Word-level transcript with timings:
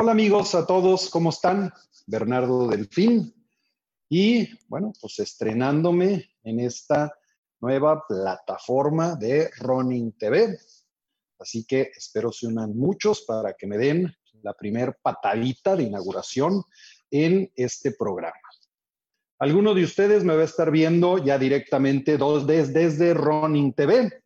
Hola 0.00 0.12
amigos 0.12 0.54
a 0.54 0.64
todos, 0.64 1.10
¿cómo 1.10 1.30
están? 1.30 1.72
Bernardo 2.06 2.68
Delfín. 2.68 3.34
Y 4.08 4.48
bueno, 4.68 4.92
pues 5.00 5.18
estrenándome 5.18 6.36
en 6.44 6.60
esta 6.60 7.12
nueva 7.60 8.04
plataforma 8.06 9.16
de 9.16 9.50
Running 9.58 10.12
TV. 10.12 10.56
Así 11.40 11.64
que 11.66 11.90
espero 11.96 12.30
se 12.30 12.46
unan 12.46 12.78
muchos 12.78 13.22
para 13.22 13.54
que 13.54 13.66
me 13.66 13.76
den 13.76 14.14
la 14.42 14.54
primer 14.54 14.98
patadita 15.02 15.74
de 15.74 15.82
inauguración 15.82 16.62
en 17.10 17.50
este 17.56 17.90
programa. 17.90 18.38
Alguno 19.40 19.74
de 19.74 19.82
ustedes 19.82 20.22
me 20.22 20.36
va 20.36 20.42
a 20.42 20.44
estar 20.44 20.70
viendo 20.70 21.18
ya 21.18 21.38
directamente 21.38 22.16
dos, 22.16 22.46
desde, 22.46 22.84
desde 22.84 23.14
Running 23.14 23.72
TV. 23.72 24.22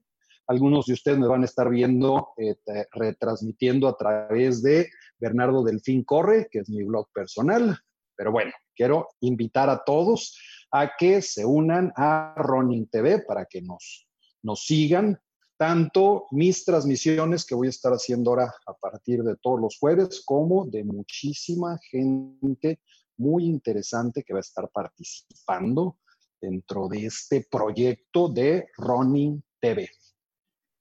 Algunos 0.48 0.84
de 0.84 0.93
ustedes 0.93 1.18
me 1.18 1.29
van 1.29 1.41
a 1.41 1.46
estar 1.46 1.70
viendo, 1.70 2.34
eh, 2.36 2.57
retransmitiendo 2.93 3.89
a 3.89 3.96
través 3.96 4.62
de 4.62 4.91
Bernardo 5.23 5.62
Delfín 5.62 6.02
Corre, 6.02 6.48
que 6.50 6.59
es 6.59 6.68
mi 6.68 6.82
blog 6.82 7.07
personal. 7.12 7.79
Pero 8.17 8.32
bueno, 8.32 8.50
quiero 8.75 9.08
invitar 9.21 9.71
a 9.71 9.85
todos 9.85 10.36
a 10.72 10.90
que 10.98 11.22
se 11.22 11.46
unan 11.46 11.93
a 11.96 12.35
Running 12.36 12.89
TV 12.89 13.21
para 13.21 13.46
que 13.46 13.62
nos, 13.62 14.08
nos 14.43 14.64
sigan 14.64 15.21
tanto 15.57 16.26
mis 16.32 16.64
transmisiones 16.64 17.46
que 17.46 17.54
voy 17.54 17.68
a 17.68 17.71
estar 17.71 17.93
haciendo 17.93 18.31
ahora 18.31 18.53
a 18.67 18.75
partir 18.75 19.22
de 19.22 19.36
todos 19.36 19.61
los 19.61 19.79
jueves, 19.79 20.25
como 20.25 20.67
de 20.67 20.82
muchísima 20.82 21.79
gente 21.89 22.81
muy 23.17 23.45
interesante 23.45 24.25
que 24.25 24.32
va 24.32 24.40
a 24.40 24.48
estar 24.48 24.68
participando 24.70 25.98
dentro 26.40 26.89
de 26.89 27.07
este 27.07 27.46
proyecto 27.48 28.29
de 28.29 28.67
Running 28.76 29.40
TV. 29.61 29.89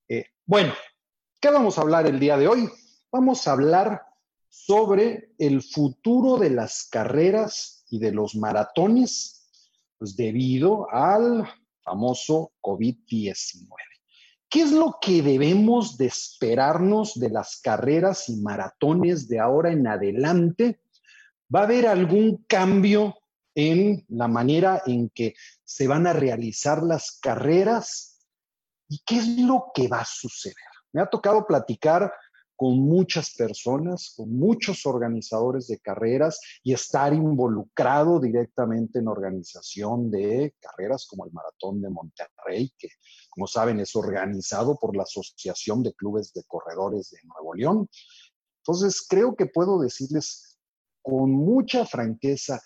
Eh, 0.09 0.25
bueno, 0.47 0.73
¿qué 1.39 1.51
vamos 1.51 1.77
a 1.77 1.81
hablar 1.81 2.07
el 2.07 2.19
día 2.19 2.37
de 2.37 2.47
hoy? 2.47 2.67
Vamos 3.11 3.47
a 3.47 3.51
hablar 3.51 4.01
sobre 4.51 5.33
el 5.39 5.63
futuro 5.63 6.37
de 6.37 6.49
las 6.49 6.83
carreras 6.83 7.85
y 7.89 7.99
de 7.99 8.11
los 8.11 8.35
maratones, 8.35 9.47
pues 9.97 10.17
debido 10.17 10.91
al 10.91 11.47
famoso 11.81 12.51
COVID-19. 12.61 13.69
¿Qué 14.49 14.63
es 14.63 14.73
lo 14.73 14.97
que 15.01 15.21
debemos 15.21 15.97
de 15.97 16.07
esperarnos 16.07 17.17
de 17.17 17.29
las 17.29 17.61
carreras 17.61 18.27
y 18.27 18.41
maratones 18.41 19.29
de 19.29 19.39
ahora 19.39 19.71
en 19.71 19.87
adelante? 19.87 20.81
¿Va 21.53 21.61
a 21.61 21.63
haber 21.63 21.87
algún 21.87 22.43
cambio 22.45 23.15
en 23.55 24.05
la 24.09 24.27
manera 24.27 24.83
en 24.85 25.09
que 25.11 25.33
se 25.63 25.87
van 25.87 26.07
a 26.07 26.13
realizar 26.13 26.83
las 26.83 27.17
carreras? 27.21 28.19
¿Y 28.89 29.01
qué 29.05 29.19
es 29.19 29.27
lo 29.39 29.71
que 29.73 29.87
va 29.87 30.01
a 30.01 30.05
suceder? 30.05 30.55
Me 30.91 31.01
ha 31.01 31.05
tocado 31.05 31.47
platicar 31.47 32.11
con 32.61 32.77
muchas 32.77 33.33
personas, 33.33 34.13
con 34.15 34.37
muchos 34.37 34.85
organizadores 34.85 35.65
de 35.65 35.79
carreras 35.79 36.39
y 36.61 36.73
estar 36.73 37.11
involucrado 37.11 38.19
directamente 38.19 38.99
en 38.99 39.07
organización 39.07 40.11
de 40.11 40.53
carreras 40.59 41.07
como 41.09 41.25
el 41.25 41.31
Maratón 41.31 41.81
de 41.81 41.89
Monterrey, 41.89 42.71
que 42.77 42.89
como 43.31 43.47
saben 43.47 43.79
es 43.79 43.95
organizado 43.95 44.77
por 44.79 44.95
la 44.95 45.01
Asociación 45.01 45.81
de 45.81 45.91
Clubes 45.93 46.33
de 46.33 46.43
Corredores 46.43 47.09
de 47.09 47.17
Nuevo 47.23 47.55
León. 47.55 47.89
Entonces, 48.57 49.07
creo 49.09 49.35
que 49.35 49.47
puedo 49.47 49.79
decirles 49.79 50.59
con 51.01 51.31
mucha 51.31 51.83
franqueza 51.87 52.61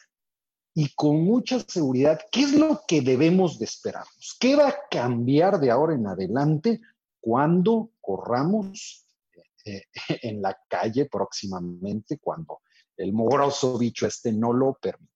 y 0.74 0.94
con 0.94 1.24
mucha 1.24 1.62
seguridad 1.62 2.20
qué 2.34 2.42
es 2.42 2.52
lo 2.52 2.82
que 2.86 3.00
debemos 3.00 3.60
de 3.60 3.64
esperarnos, 3.64 4.36
qué 4.42 4.58
va 4.58 4.68
a 4.68 4.76
cambiar 4.92 5.58
de 5.62 5.72
ahora 5.72 5.96
en 5.96 6.06
adelante 6.06 6.82
cuando 7.22 7.92
corramos 8.02 9.05
eh, 9.66 9.84
en 10.22 10.42
la 10.42 10.58
calle 10.70 11.06
próximamente 11.06 12.20
cuando 12.20 12.62
el 12.98 13.12
mugroso 13.12 13.78
bicho 13.78 14.08
este 14.08 14.32
no 14.32 14.54
lo 14.54 14.76
permita. 14.76 15.12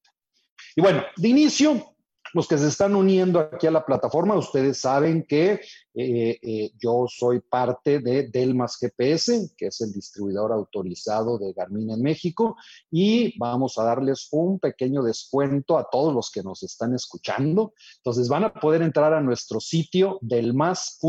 Y 0.76 0.82
bueno, 0.82 1.04
de 1.16 1.28
inicio, 1.28 1.96
los 2.34 2.48
que 2.48 2.58
se 2.58 2.68
están 2.68 2.96
uniendo 2.96 3.40
aquí 3.40 3.68
a 3.68 3.72
la 3.72 3.86
plataforma, 3.86 4.36
ustedes 4.36 4.80
saben 4.80 5.24
que 5.28 5.62
eh, 5.96 6.40
eh, 6.42 6.72
yo 6.78 7.06
soy 7.08 7.40
parte 7.40 8.00
de 8.00 8.28
Delmas 8.28 8.78
GPS, 8.80 9.52
que 9.58 9.68
es 9.68 9.82
el 9.82 9.94
distribuidor 9.94 10.52
autorizado 10.52 11.38
de 11.38 11.54
Garmin 11.54 11.92
en 11.92 12.02
México, 12.02 12.56
y 12.92 13.38
vamos 13.40 13.78
a 13.78 13.84
darles 13.84 14.28
un 14.32 14.60
pequeño 14.60 15.04
descuento 15.04 15.78
a 15.78 15.88
todos 15.90 16.14
los 16.14 16.32
que 16.32 16.44
nos 16.44 16.64
están 16.64 16.94
escuchando. 16.94 17.74
Entonces 17.98 18.28
van 18.28 18.44
a 18.44 18.54
poder 18.54 18.82
entrar 18.82 19.14
a 19.14 19.22
nuestro 19.22 19.60
sitio 19.60 20.20
delmas.mx 20.22 21.00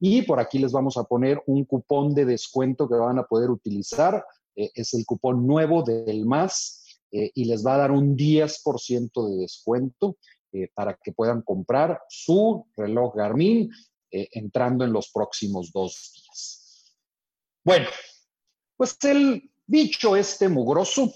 y 0.00 0.22
por 0.22 0.40
aquí 0.40 0.58
les 0.58 0.72
vamos 0.72 0.96
a 0.96 1.04
poner 1.04 1.42
un 1.46 1.64
cupón 1.64 2.14
de 2.14 2.24
descuento 2.24 2.88
que 2.88 2.94
van 2.94 3.18
a 3.18 3.26
poder 3.26 3.50
utilizar. 3.50 4.24
Eh, 4.54 4.70
es 4.74 4.94
el 4.94 5.06
cupón 5.06 5.46
nuevo 5.46 5.82
del 5.82 6.26
MAS 6.26 7.00
eh, 7.10 7.30
y 7.34 7.44
les 7.44 7.64
va 7.64 7.74
a 7.74 7.78
dar 7.78 7.90
un 7.90 8.16
10% 8.16 9.28
de 9.30 9.36
descuento 9.36 10.16
eh, 10.52 10.68
para 10.74 10.94
que 11.02 11.12
puedan 11.12 11.42
comprar 11.42 12.00
su 12.08 12.66
reloj 12.76 13.14
Garmin 13.14 13.70
entrando 14.10 14.84
en 14.84 14.92
los 14.92 15.10
próximos 15.10 15.72
dos 15.72 16.12
días. 16.14 16.96
Bueno, 17.62 17.86
pues 18.76 18.96
el 19.02 19.50
bicho 19.66 20.16
este 20.16 20.48
mugroso 20.48 21.12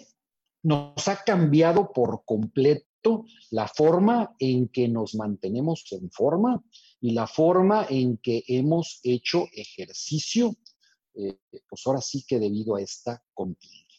nos 0.62 1.08
ha 1.08 1.22
cambiado 1.24 1.92
por 1.92 2.24
completo 2.26 3.24
la 3.50 3.68
forma 3.68 4.34
en 4.38 4.68
que 4.68 4.88
nos 4.88 5.14
mantenemos 5.14 5.84
en 5.92 6.10
forma 6.10 6.62
y 7.00 7.12
la 7.12 7.26
forma 7.26 7.86
en 7.88 8.18
que 8.18 8.44
hemos 8.46 9.00
hecho 9.02 9.46
ejercicio, 9.52 10.54
eh, 11.14 11.38
pues 11.68 11.82
ahora 11.86 12.00
sí 12.00 12.24
que 12.26 12.38
debido 12.38 12.76
a 12.76 12.82
esta 12.82 13.22
contingencia. 13.32 13.90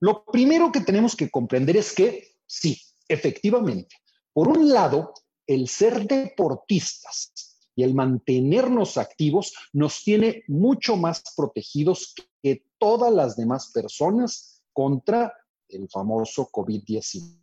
Lo 0.00 0.24
primero 0.24 0.72
que 0.72 0.80
tenemos 0.80 1.14
que 1.14 1.30
comprender 1.30 1.76
es 1.76 1.92
que 1.92 2.36
sí, 2.46 2.80
efectivamente, 3.08 3.96
por 4.32 4.48
un 4.48 4.72
lado, 4.72 5.12
el 5.46 5.68
ser 5.68 6.06
deportistas 6.06 7.32
y 7.74 7.82
el 7.82 7.94
mantenernos 7.94 8.98
activos 8.98 9.54
nos 9.72 10.04
tiene 10.04 10.44
mucho 10.48 10.96
más 10.96 11.22
protegidos 11.36 12.14
que 12.42 12.66
todas 12.78 13.12
las 13.12 13.36
demás 13.36 13.70
personas 13.72 14.62
contra 14.72 15.32
el 15.68 15.88
famoso 15.88 16.50
COVID-19. 16.50 17.40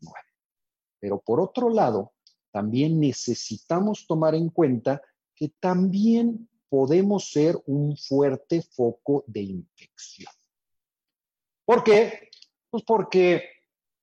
Pero 1.00 1.22
por 1.22 1.40
otro 1.40 1.70
lado, 1.70 2.14
también 2.52 3.00
necesitamos 3.00 4.06
tomar 4.08 4.36
en 4.36 4.50
cuenta 4.50 5.02
que 5.36 5.50
también 5.60 6.50
podemos 6.70 7.32
ser 7.32 7.58
un 7.66 7.98
fuerte 7.98 8.62
foco 8.62 9.24
de 9.28 9.42
infección. 9.42 10.32
¿Por 11.66 11.84
qué? 11.84 12.30
Pues 12.70 12.84
porque, 12.84 13.44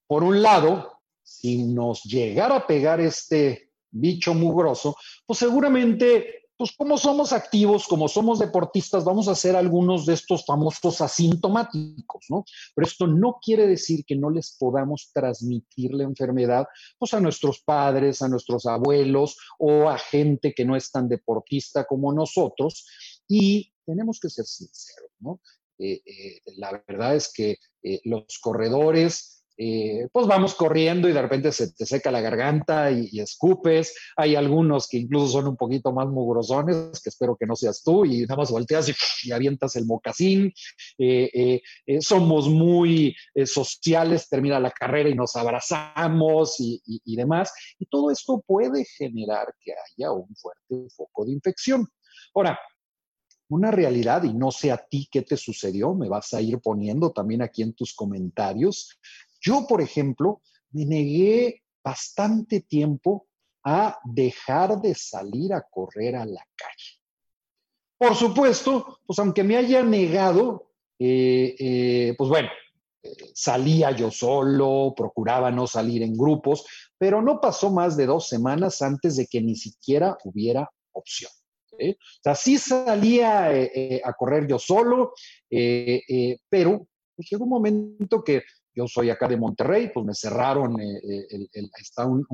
por 0.06 0.22
un 0.22 0.42
lado, 0.42 1.00
si 1.22 1.64
nos 1.64 2.04
llegara 2.04 2.56
a 2.56 2.66
pegar 2.66 3.00
este 3.00 3.72
bicho 3.90 4.34
mugroso, 4.34 4.96
pues 5.26 5.38
seguramente 5.38 6.45
pues 6.56 6.72
como 6.76 6.96
somos 6.96 7.32
activos, 7.32 7.86
como 7.86 8.08
somos 8.08 8.38
deportistas, 8.38 9.04
vamos 9.04 9.28
a 9.28 9.32
hacer 9.32 9.56
algunos 9.56 10.06
de 10.06 10.14
estos 10.14 10.44
famosos 10.46 11.00
asintomáticos, 11.00 12.26
¿no? 12.30 12.44
Pero 12.74 12.86
esto 12.86 13.06
no 13.06 13.38
quiere 13.42 13.66
decir 13.66 14.04
que 14.06 14.16
no 14.16 14.30
les 14.30 14.56
podamos 14.58 15.10
transmitir 15.12 15.92
la 15.92 16.04
enfermedad, 16.04 16.66
pues 16.98 17.14
a 17.14 17.20
nuestros 17.20 17.62
padres, 17.62 18.22
a 18.22 18.28
nuestros 18.28 18.66
abuelos 18.66 19.36
o 19.58 19.88
a 19.88 19.98
gente 19.98 20.54
que 20.54 20.64
no 20.64 20.76
es 20.76 20.90
tan 20.90 21.08
deportista 21.08 21.84
como 21.84 22.12
nosotros. 22.12 22.86
Y 23.28 23.72
tenemos 23.84 24.18
que 24.20 24.30
ser 24.30 24.46
sinceros, 24.46 25.10
¿no? 25.20 25.40
Eh, 25.78 26.00
eh, 26.06 26.40
la 26.56 26.82
verdad 26.86 27.16
es 27.16 27.32
que 27.32 27.58
eh, 27.82 28.00
los 28.04 28.38
corredores, 28.40 29.44
eh, 29.58 30.08
pues 30.12 30.26
vamos 30.26 30.54
corriendo 30.54 31.08
y 31.08 31.12
de 31.12 31.22
repente 31.22 31.50
se 31.50 31.72
te 31.72 31.86
seca 31.86 32.10
la 32.10 32.20
garganta 32.20 32.90
y, 32.90 33.20
escupes. 33.20 33.94
Hay 34.16 34.34
algunos 34.36 34.88
que 34.88 34.98
incluso 34.98 35.28
son 35.28 35.48
un 35.48 35.56
poquito 35.56 35.92
más 35.92 36.08
mugrosones, 36.08 37.00
que 37.00 37.08
espero 37.08 37.36
que 37.36 37.46
no 37.46 37.56
seas 37.56 37.82
tú, 37.82 38.04
y 38.04 38.22
nada 38.22 38.36
más 38.36 38.50
volteas 38.50 38.88
y, 39.24 39.32
avientas 39.32 39.76
el 39.76 39.86
mocasín. 39.86 40.52
Eh, 40.98 41.62
eh, 41.86 42.00
somos 42.00 42.48
muy 42.48 43.14
sociales, 43.44 44.28
termina 44.28 44.60
la 44.60 44.70
carrera 44.70 45.08
y 45.08 45.14
nos 45.14 45.36
abrazamos 45.36 46.60
y, 46.60 46.82
y 46.84 47.16
demás. 47.16 47.52
Y 47.78 47.86
todo 47.86 48.10
esto 48.10 48.42
puede 48.47 48.84
generar 48.84 49.54
que 49.60 49.72
haya 49.72 50.12
un 50.12 50.34
fuerte 50.36 50.94
foco 50.94 51.24
de 51.24 51.32
infección. 51.32 51.86
Ahora, 52.34 52.59
una 53.48 53.70
realidad, 53.70 54.24
y 54.24 54.34
no 54.34 54.50
sé 54.50 54.72
a 54.72 54.76
ti 54.76 55.09
qué 55.10 55.22
te 55.22 55.36
sucedió, 55.36 55.94
me 55.94 56.09
vas 56.09 56.34
a 56.34 56.41
ir 56.41 56.59
poniendo 56.59 57.12
también 57.12 57.42
aquí 57.42 57.62
en 57.62 57.74
tus 57.74 57.94
comentarios, 57.94 58.98
yo, 59.41 59.66
por 59.66 59.80
ejemplo, 59.80 60.42
me 60.71 60.84
negué 60.84 61.62
bastante 61.83 62.60
tiempo 62.60 63.27
a 63.65 63.98
dejar 64.04 64.80
de 64.80 64.94
salir 64.94 65.53
a 65.53 65.62
correr 65.62 66.16
a 66.16 66.24
la 66.24 66.47
calle. 66.54 66.97
Por 67.98 68.15
supuesto, 68.15 69.00
pues 69.06 69.18
aunque 69.18 69.42
me 69.42 69.56
haya 69.56 69.83
negado, 69.83 70.71
eh, 70.98 71.56
eh, 71.59 72.15
pues 72.16 72.28
bueno, 72.28 72.48
eh, 73.03 73.10
salía 73.34 73.91
yo 73.91 74.10
solo, 74.10 74.94
procuraba 74.97 75.50
no 75.50 75.66
salir 75.66 76.03
en 76.03 76.16
grupos, 76.16 76.66
pero 76.98 77.22
no 77.22 77.41
pasó 77.41 77.71
más 77.71 77.97
de 77.97 78.06
dos 78.06 78.28
semanas 78.28 78.83
antes 78.83 79.16
de 79.16 79.27
que 79.27 79.41
ni 79.41 79.56
siquiera 79.56 80.16
hubiera 80.24 80.71
opción. 80.92 81.30
O 81.72 82.22
sea, 82.22 82.34
sí 82.34 82.56
salía 82.56 83.50
a 84.03 84.12
correr 84.15 84.47
yo 84.47 84.59
solo, 84.59 85.12
pero 85.50 86.86
llegó 87.18 87.44
un 87.44 87.50
momento 87.50 88.24
que 88.24 88.44
yo 88.76 88.86
soy 88.86 89.10
acá 89.10 89.26
de 89.26 89.38
Monterrey, 89.38 89.90
pues 89.92 90.06
me 90.06 90.14
cerraron, 90.14 90.76
está 91.80 92.06
un, 92.06 92.26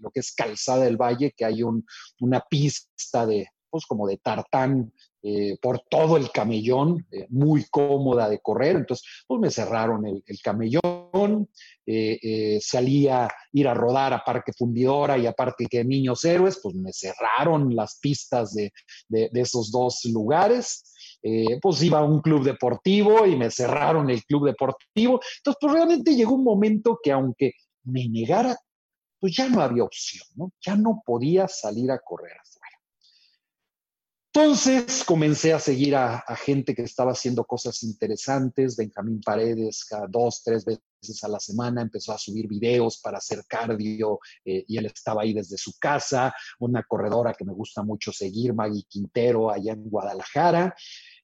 lo 0.00 0.10
que 0.10 0.20
es 0.20 0.32
Calzada 0.32 0.84
del 0.84 0.96
Valle, 0.96 1.34
que 1.36 1.44
hay 1.44 1.62
una 1.62 2.40
pista 2.48 3.26
de, 3.26 3.48
pues 3.68 3.84
como 3.84 4.06
de 4.06 4.18
tartán 4.18 4.92
eh, 5.24 5.56
por 5.62 5.84
todo 5.88 6.16
el 6.16 6.32
camellón, 6.32 7.06
eh, 7.12 7.26
muy 7.30 7.64
cómoda 7.70 8.28
de 8.28 8.40
correr. 8.40 8.74
Entonces, 8.74 9.06
pues 9.26 9.40
me 9.40 9.50
cerraron 9.50 10.04
el, 10.04 10.22
camellón, 10.42 11.48
eh, 11.86 12.58
salía 12.60 13.26
a 13.26 13.30
ir 13.52 13.68
a 13.68 13.74
rodar 13.74 14.12
a 14.14 14.24
Parque 14.24 14.52
Fundidora 14.52 15.16
y 15.16 15.26
aparte 15.26 15.66
que 15.70 15.84
Niños 15.84 16.24
Héroes, 16.24 16.58
pues 16.60 16.74
me 16.74 16.92
cerraron 16.92 17.74
las 17.76 18.00
pistas 18.00 18.52
de, 18.52 18.72
esos 19.08 19.70
dos 19.70 20.04
lugares. 20.06 20.92
Pues 21.60 21.82
iba 21.82 21.98
a 21.98 22.04
un 22.04 22.20
club 22.20 22.44
deportivo 22.44 23.26
y 23.26 23.36
me 23.36 23.50
cerraron 23.50 24.10
el 24.10 24.24
club 24.24 24.46
deportivo. 24.46 25.20
Entonces, 25.38 25.58
pues 25.60 25.72
realmente 25.72 26.14
llegó 26.14 26.34
un 26.34 26.44
momento 26.44 26.98
que 27.02 27.12
aunque 27.12 27.52
me 27.84 28.08
negara, 28.08 28.56
pues 29.20 29.36
ya 29.36 29.48
no 29.48 29.60
había 29.60 29.84
opción, 29.84 30.26
¿no? 30.34 30.52
Ya 30.60 30.74
no 30.76 31.02
podía 31.04 31.46
salir 31.46 31.90
a 31.90 31.98
correr 31.98 32.36
entonces 34.34 35.04
comencé 35.04 35.52
a 35.52 35.58
seguir 35.58 35.94
a, 35.94 36.24
gente 36.36 36.74
que 36.74 36.80
estaba 36.80 37.12
haciendo 37.12 37.44
cosas 37.44 37.82
interesantes. 37.82 38.76
Benjamín 38.76 39.20
Paredes, 39.20 39.84
cada 39.84 40.06
dos, 40.06 40.42
tres 40.42 40.64
veces 40.64 41.22
a 41.22 41.28
la 41.28 41.38
semana 41.38 41.82
empezó 41.82 42.14
a 42.14 42.18
subir 42.18 42.48
videos 42.48 42.98
para 42.98 43.18
hacer 43.18 43.44
cardio 43.46 44.20
eh, 44.42 44.64
y 44.66 44.78
él 44.78 44.86
estaba 44.86 45.20
ahí 45.20 45.34
desde 45.34 45.58
su 45.58 45.74
casa. 45.78 46.34
Una 46.60 46.82
corredora 46.82 47.34
que 47.34 47.44
me 47.44 47.52
gusta 47.52 47.82
mucho 47.82 48.10
seguir, 48.10 48.54
Maggie 48.54 48.86
Quintero, 48.88 49.50
allá 49.50 49.74
en 49.74 49.90
Guadalajara. 49.90 50.74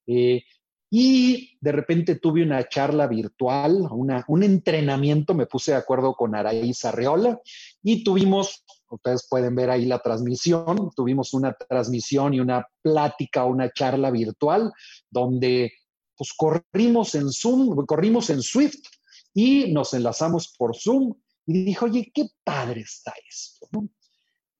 Eh, 0.08 0.42
y 0.90 1.58
de 1.60 1.72
repente 1.72 2.16
tuve 2.16 2.42
una 2.42 2.66
charla 2.66 3.06
virtual, 3.06 3.86
un 3.90 4.42
entrenamiento, 4.42 5.34
me 5.34 5.44
puse 5.44 5.72
de 5.72 5.76
acuerdo 5.76 6.14
con 6.14 6.34
Araíz 6.34 6.82
Arreola 6.86 7.38
y 7.82 8.02
tuvimos, 8.02 8.64
ustedes 8.88 9.26
pueden 9.28 9.54
ver 9.54 9.68
ahí 9.68 9.84
la 9.84 9.98
transmisión, 9.98 10.90
tuvimos 10.96 11.34
una 11.34 11.52
transmisión 11.52 12.32
y 12.32 12.40
una 12.40 12.66
plática, 12.80 13.44
una 13.44 13.70
charla 13.70 14.10
virtual 14.10 14.72
donde 15.10 15.72
pues 16.16 16.32
corrimos 16.32 17.14
en 17.14 17.30
Zoom, 17.30 17.84
corrimos 17.84 18.30
en 18.30 18.42
Swift 18.42 18.82
y 19.34 19.70
nos 19.72 19.92
enlazamos 19.92 20.54
por 20.56 20.74
Zoom 20.74 21.14
y 21.46 21.64
dije, 21.64 21.84
oye, 21.84 22.10
qué 22.14 22.28
padre 22.42 22.80
está 22.80 23.12
esto, 23.28 23.68
¿no? 23.72 23.88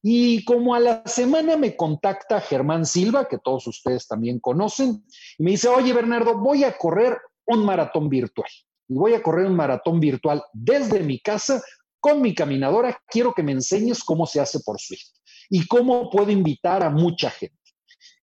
Y 0.03 0.45
como 0.45 0.75
a 0.75 0.81
la 0.81 1.03
semana 1.07 1.57
me 1.57 1.77
contacta 1.77 2.41
Germán 2.41 2.87
Silva, 2.87 3.29
que 3.29 3.39
todos 3.39 3.67
ustedes 3.67 4.07
también 4.07 4.39
conocen, 4.39 5.05
y 5.39 5.43
me 5.43 5.53
dice, 5.53 5.69
oye 5.69 5.93
Bernardo, 5.93 6.39
voy 6.39 6.65
a 6.65 6.77
correr 6.77 7.19
un 7.47 7.65
maratón 7.65 8.09
virtual. 8.09 8.49
Y 8.89 8.95
voy 8.95 9.15
a 9.15 9.23
correr 9.23 9.47
un 9.47 9.57
maratón 9.57 10.01
virtual 10.01 10.43
desde 10.53 11.03
mi 11.03 11.21
casa 11.21 11.63
con 12.01 12.23
mi 12.23 12.35
caminadora. 12.35 12.99
Quiero 13.09 13.35
que 13.35 13.43
me 13.43 13.53
enseñes 13.53 14.05
cómo 14.05 14.27
se 14.27 14.41
hace 14.41 14.61
por 14.61 14.81
Swift 14.81 15.11
y 15.51 15.67
cómo 15.67 16.11
puedo 16.11 16.31
invitar 16.31 16.83
a 16.83 16.91
mucha 16.91 17.31
gente. 17.31 17.57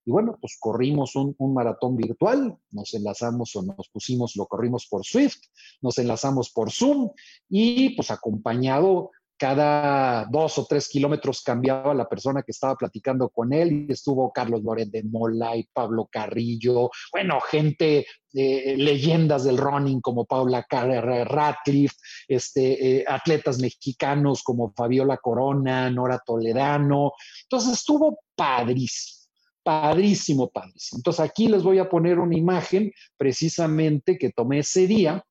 Y 0.07 0.11
bueno, 0.11 0.37
pues 0.39 0.57
corrimos 0.59 1.15
un, 1.15 1.35
un, 1.39 1.53
maratón 1.55 1.97
virtual, 1.97 2.55
nos 2.69 2.93
enlazamos 2.93 3.55
o 3.55 3.63
nos 3.63 3.89
pusimos, 3.89 4.35
lo 4.35 4.45
corrimos 4.45 4.85
por 4.87 5.03
Swift, 5.03 5.39
nos 5.81 5.97
enlazamos 5.97 6.51
por 6.51 6.71
Zoom 6.71 7.09
y 7.49 7.95
pues 7.95 8.11
acompañado 8.11 9.09
cada 9.37 10.25
dos 10.25 10.57
o 10.57 10.65
tres 10.65 10.87
kilómetros 10.87 11.41
cambiaba 11.41 11.93
la 11.93 12.07
persona 12.07 12.41
que 12.41 12.51
estaba 12.51 12.75
platicando 12.75 13.29
con 13.29 13.51
él 13.51 13.85
y 13.89 13.91
estuvo 13.91 14.31
Carlos 14.31 14.63
Loret 14.63 14.89
de 14.89 15.03
Mola 15.03 15.57
y 15.57 15.67
Pablo 15.73 16.07
Carrillo, 16.09 16.89
bueno, 17.11 17.39
gente, 17.41 18.05
eh, 18.33 18.75
leyendas 18.77 19.43
del 19.43 19.57
running 19.57 20.01
como 20.01 20.25
Paula 20.25 20.65
Ratcliffe, 20.69 21.95
este, 22.27 22.99
eh, 22.99 23.05
atletas 23.07 23.59
mexicanos 23.59 24.41
como 24.43 24.73
Fabiola 24.73 25.17
Corona, 25.17 25.89
Nora 25.89 26.19
Toledano. 26.25 27.11
Entonces 27.43 27.73
estuvo 27.73 28.19
padrísimo, 28.35 29.29
padrísimo, 29.63 30.49
padrísimo. 30.49 30.99
Entonces 30.99 31.19
aquí 31.19 31.47
les 31.47 31.63
voy 31.63 31.79
a 31.79 31.89
poner 31.89 32.19
una 32.19 32.37
imagen 32.37 32.91
precisamente 33.17 34.17
que 34.17 34.31
tomé 34.31 34.59
ese 34.59 34.87
día 34.87 35.23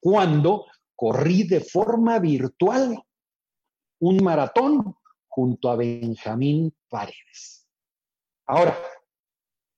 cuando 0.00 0.66
corrí 0.94 1.44
de 1.44 1.60
forma 1.60 2.18
virtual 2.18 3.02
un 4.00 4.22
maratón 4.22 4.96
junto 5.28 5.68
a 5.68 5.76
Benjamín 5.76 6.74
Paredes. 6.88 7.66
Ahora, 8.46 8.76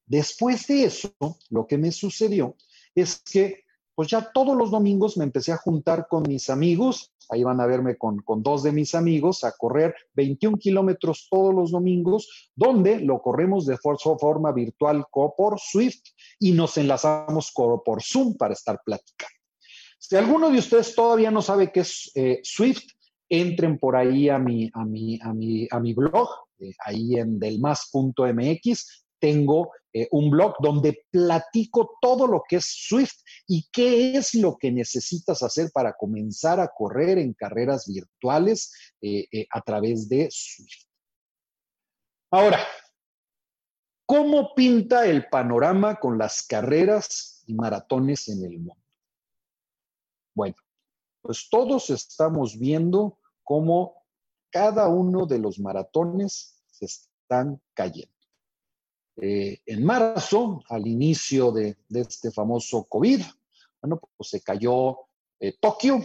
después 0.07 0.67
de 0.67 0.85
eso, 0.85 1.13
lo 1.51 1.67
que 1.67 1.79
me 1.79 1.93
sucedió 1.93 2.57
es 2.95 3.21
que 3.23 3.65
pues 3.95 4.09
ya 4.09 4.31
todos 4.33 4.57
los 4.57 4.71
domingos 4.71 5.17
me 5.17 5.25
empecé 5.25 5.51
a 5.51 5.57
juntar 5.57 6.07
con 6.09 6.23
mis 6.23 6.51
amigos, 6.51 7.13
ahí 7.31 7.43
van 7.43 7.61
a 7.61 7.67
verme 7.67 7.99
con, 7.99 8.23
dos 8.45 8.63
de 8.63 8.71
mis 8.71 8.95
amigos, 8.95 9.43
a 9.43 9.51
correr 9.51 9.93
21 10.15 10.57
kilómetros 10.59 11.27
todos 11.29 11.53
los 11.53 11.73
domingos, 11.73 12.53
donde 12.55 13.01
lo 13.01 13.21
corremos 13.21 13.67
de 13.67 13.77
forma 13.77 14.53
virtual 14.53 15.05
por 15.11 15.59
Swift 15.59 16.03
y 16.39 16.53
nos 16.53 16.79
enlazamos 16.79 17.51
por 17.53 18.01
Zoom 18.01 18.37
para 18.37 18.55
estar 18.55 18.81
platicando. 18.85 19.35
Si 19.99 20.15
alguno 20.15 20.49
de 20.51 20.59
ustedes 20.59 20.95
todavía 20.95 21.33
no 21.33 21.43
sabe 21.43 21.73
qué 21.73 21.81
es 21.81 22.13
eh, 22.15 22.39
Swift, 22.45 22.85
entren 23.29 23.79
por 23.79 23.97
ahí 23.97 24.29
a 24.29 24.39
mi, 24.39 24.71
a 24.73 24.85
mi, 24.85 25.19
a 25.21 25.33
mi, 25.33 25.69
a 25.71 25.81
mi 25.81 25.95
blog, 25.95 26.29
eh, 26.59 26.73
ahí 26.85 27.17
en 27.17 27.39
delmas.mx. 27.39 29.05
Tengo 29.21 29.73
eh, 29.93 30.07
un 30.13 30.31
blog 30.31 30.55
donde 30.61 31.05
platico 31.11 31.99
todo 32.01 32.27
lo 32.27 32.43
que 32.49 32.57
es 32.57 32.67
Swift 32.67 33.17
y 33.47 33.69
qué 33.73 34.17
es 34.17 34.35
lo 34.35 34.57
que 34.57 34.71
necesitas 34.71 35.43
hacer 35.43 35.71
para 35.73 35.95
comenzar 35.95 36.61
a 36.61 36.69
correr 36.69 37.19
en 37.19 37.35
carreras 37.35 37.87
virtuales 37.87 38.73
eh, 39.01 39.47
a 39.51 39.61
través 39.61 40.09
de 40.09 40.29
Swift. 40.31 40.85
Ahora, 42.31 42.61
¿cómo 44.07 44.55
pinta 44.55 45.07
el 45.07 45.29
panorama 45.29 45.97
con 45.97 46.19
las 46.19 46.43
carreras 46.43 47.43
y 47.47 47.55
maratones 47.55 48.29
en 48.29 48.45
el 48.45 48.59
mundo? 48.59 48.77
Bueno, 50.35 50.55
pues 51.29 51.51
todos 51.51 51.91
estamos 51.91 52.59
viendo 52.59 53.19
cómo 53.45 54.07
cada 54.49 54.89
uno 54.89 55.27
de 55.27 55.39
los 55.39 55.59
maratones 55.59 56.65
se 56.71 56.87
están 56.87 57.61
cayendo. 57.75 58.15
Eh, 59.21 59.61
en 59.67 59.85
marzo, 59.85 60.63
al 60.71 60.87
inicio 60.87 61.53
de, 61.53 61.77
este 61.91 62.31
famoso 62.31 62.85
COVID, 62.85 63.21
bueno, 63.83 64.01
pues 64.17 64.31
se 64.31 64.41
cayó 64.41 65.01
eh, 65.39 65.59
Tokio 65.61 66.01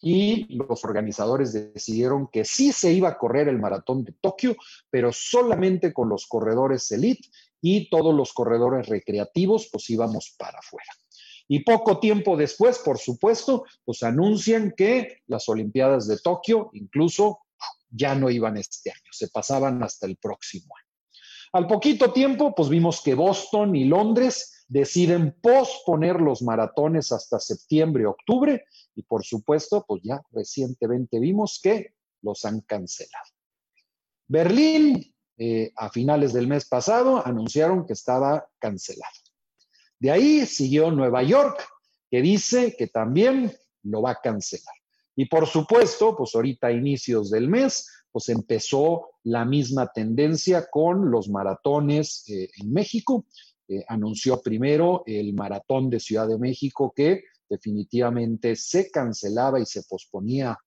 y 0.00 0.52
los 0.56 0.84
organizadores 0.84 1.52
decidieron 1.52 2.26
que 2.26 2.44
sí 2.44 2.72
se 2.72 2.92
iba 2.92 3.10
a 3.10 3.16
correr 3.16 3.46
el 3.46 3.60
maratón 3.60 4.02
de 4.02 4.10
Tokio, 4.20 4.56
pero 4.90 5.12
solamente 5.12 5.92
con 5.92 6.08
los 6.08 6.26
corredores 6.26 6.90
elite 6.90 7.28
y 7.60 7.88
todos 7.88 8.12
los 8.12 8.32
corredores 8.32 8.88
recreativos, 8.88 9.68
pues 9.70 9.88
íbamos 9.88 10.34
para 10.36 10.58
afuera. 10.58 10.90
Y 11.46 11.60
poco 11.60 12.00
tiempo 12.00 12.36
después, 12.36 12.78
por 12.78 12.98
supuesto, 12.98 13.64
pues 13.84 14.02
anuncian 14.02 14.72
que 14.76 15.22
las 15.26 15.48
Olimpiadas 15.48 16.06
de 16.08 16.18
Tokio 16.18 16.70
incluso 16.72 17.40
ya 17.90 18.14
no 18.14 18.30
iban 18.30 18.56
este 18.56 18.90
año, 18.90 19.10
se 19.12 19.28
pasaban 19.28 19.82
hasta 19.82 20.06
el 20.06 20.16
próximo 20.16 20.74
año. 20.76 20.84
Al 21.52 21.66
poquito 21.68 22.12
tiempo, 22.12 22.54
pues 22.54 22.68
vimos 22.68 23.00
que 23.00 23.14
Boston 23.14 23.76
y 23.76 23.84
Londres 23.84 24.64
deciden 24.66 25.38
posponer 25.40 26.20
los 26.20 26.42
maratones 26.42 27.12
hasta 27.12 27.38
septiembre, 27.38 28.06
octubre, 28.06 28.64
y 28.96 29.02
por 29.02 29.24
supuesto, 29.24 29.84
pues 29.86 30.02
ya 30.02 30.20
recientemente 30.32 31.20
vimos 31.20 31.60
que 31.62 31.94
los 32.22 32.44
han 32.44 32.62
cancelado. 32.62 33.26
Berlín, 34.26 35.14
eh, 35.36 35.72
a 35.76 35.90
finales 35.90 36.32
del 36.32 36.48
mes 36.48 36.66
pasado, 36.66 37.24
anunciaron 37.24 37.86
que 37.86 37.92
estaba 37.92 38.48
cancelado. 38.58 39.23
De 39.98 40.10
ahí 40.10 40.46
siguió 40.46 40.90
Nueva 40.90 41.22
York, 41.22 41.64
que 42.10 42.22
dice 42.22 42.76
que 42.76 42.88
también 42.88 43.52
lo 43.82 44.02
va 44.02 44.12
a 44.12 44.20
cancelar. 44.20 44.74
Y 45.16 45.26
por 45.26 45.46
supuesto, 45.46 46.16
pues 46.16 46.34
ahorita 46.34 46.68
a 46.68 46.72
inicios 46.72 47.30
del 47.30 47.48
mes, 47.48 47.88
pues 48.10 48.28
empezó 48.28 49.10
la 49.24 49.44
misma 49.44 49.90
tendencia 49.92 50.68
con 50.70 51.10
los 51.10 51.28
maratones 51.28 52.24
eh, 52.28 52.48
en 52.60 52.72
México. 52.72 53.26
Eh, 53.68 53.84
anunció 53.88 54.40
primero 54.42 55.02
el 55.06 55.34
maratón 55.34 55.90
de 55.90 56.00
Ciudad 56.00 56.28
de 56.28 56.38
México 56.38 56.92
que 56.94 57.24
definitivamente 57.48 58.56
se 58.56 58.90
cancelaba 58.90 59.60
y 59.60 59.66
se 59.66 59.82
posponía 59.84 60.58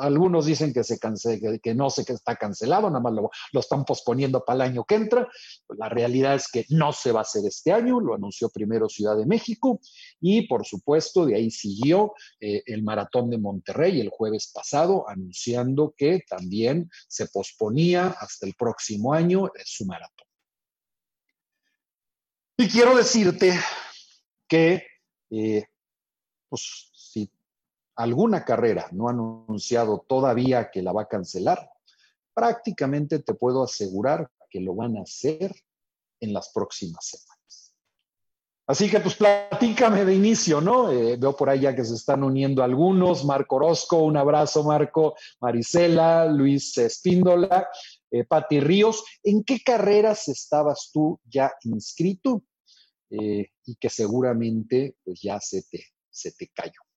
algunos 0.00 0.46
dicen 0.46 0.72
que, 0.72 0.84
se 0.84 0.98
que, 0.98 1.74
no 1.74 1.90
sé 1.90 2.04
que 2.04 2.12
está 2.12 2.36
cancelado, 2.36 2.88
nada 2.88 3.00
más 3.00 3.12
lo, 3.12 3.30
están 3.60 3.84
posponiendo 3.84 4.44
para 4.44 4.56
el 4.64 4.70
año 4.72 4.84
que 4.84 4.94
entra. 4.94 5.28
La 5.76 5.88
realidad 5.88 6.34
es 6.34 6.48
que 6.48 6.64
no 6.70 6.92
se 6.92 7.12
va 7.12 7.20
a 7.20 7.22
hacer 7.22 7.44
este 7.46 7.72
año, 7.72 8.00
lo 8.00 8.14
anunció 8.14 8.48
primero 8.48 8.88
Ciudad 8.88 9.16
de 9.16 9.26
México 9.26 9.80
y 10.20 10.46
por 10.46 10.66
supuesto 10.66 11.26
de 11.26 11.36
ahí 11.36 11.50
siguió 11.50 12.12
eh, 12.40 12.62
el 12.66 12.82
Maratón 12.82 13.30
de 13.30 13.38
Monterrey 13.38 14.00
el 14.00 14.10
jueves 14.10 14.50
pasado 14.52 15.08
anunciando 15.08 15.94
que 15.96 16.20
también 16.28 16.90
se 17.08 17.26
posponía 17.26 18.08
hasta 18.18 18.46
el 18.46 18.54
próximo 18.54 19.12
año 19.12 19.50
su 19.64 19.84
maratón. 19.84 20.28
Y 22.56 22.68
quiero 22.68 22.96
decirte 22.96 23.56
que, 24.48 24.84
eh, 25.30 25.64
pues, 26.48 26.90
alguna 27.98 28.44
carrera 28.44 28.88
no 28.92 29.08
ha 29.08 29.10
anunciado 29.10 30.04
todavía 30.08 30.70
que 30.70 30.82
la 30.82 30.92
va 30.92 31.02
a 31.02 31.08
cancelar, 31.08 31.68
prácticamente 32.32 33.18
te 33.18 33.34
puedo 33.34 33.64
asegurar 33.64 34.30
que 34.48 34.60
lo 34.60 34.74
van 34.74 34.96
a 34.96 35.02
hacer 35.02 35.52
en 36.20 36.32
las 36.32 36.50
próximas 36.50 37.04
semanas. 37.04 37.74
Así 38.68 38.88
que 38.88 39.00
pues 39.00 39.16
platícame 39.16 40.04
de 40.04 40.14
inicio, 40.14 40.60
¿no? 40.60 40.92
Eh, 40.92 41.16
veo 41.16 41.34
por 41.34 41.50
ahí 41.50 41.60
ya 41.60 41.74
que 41.74 41.84
se 41.84 41.94
están 41.94 42.22
uniendo 42.22 42.62
algunos, 42.62 43.24
Marco 43.24 43.56
Orozco, 43.56 43.98
un 43.98 44.16
abrazo 44.16 44.62
Marco, 44.62 45.16
Marisela, 45.40 46.26
Luis 46.26 46.78
Espíndola, 46.78 47.68
eh, 48.10 48.24
Pati 48.24 48.60
Ríos, 48.60 49.02
¿en 49.24 49.42
qué 49.42 49.60
carreras 49.60 50.28
estabas 50.28 50.90
tú 50.92 51.18
ya 51.24 51.52
inscrito? 51.64 52.44
Eh, 53.10 53.48
y 53.64 53.74
que 53.76 53.88
seguramente 53.88 54.96
pues 55.02 55.20
ya 55.20 55.40
se 55.40 55.62
te, 55.62 55.82
se 56.10 56.30
te 56.32 56.48
cayó. 56.54 56.87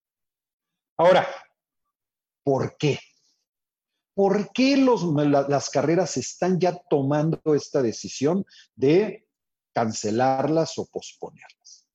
Ahora, 0.96 1.26
¿por 2.44 2.76
qué? 2.76 2.98
¿Por 4.14 4.52
qué 4.52 4.76
las 4.76 5.70
carreras 5.70 6.16
están 6.16 6.60
ya 6.60 6.78
tomando 6.90 7.54
esta 7.54 7.80
decisión 7.80 8.44
de 8.74 9.26
cancelarlas 9.72 10.78
o 10.78 10.86
posponerlas? 10.86 11.86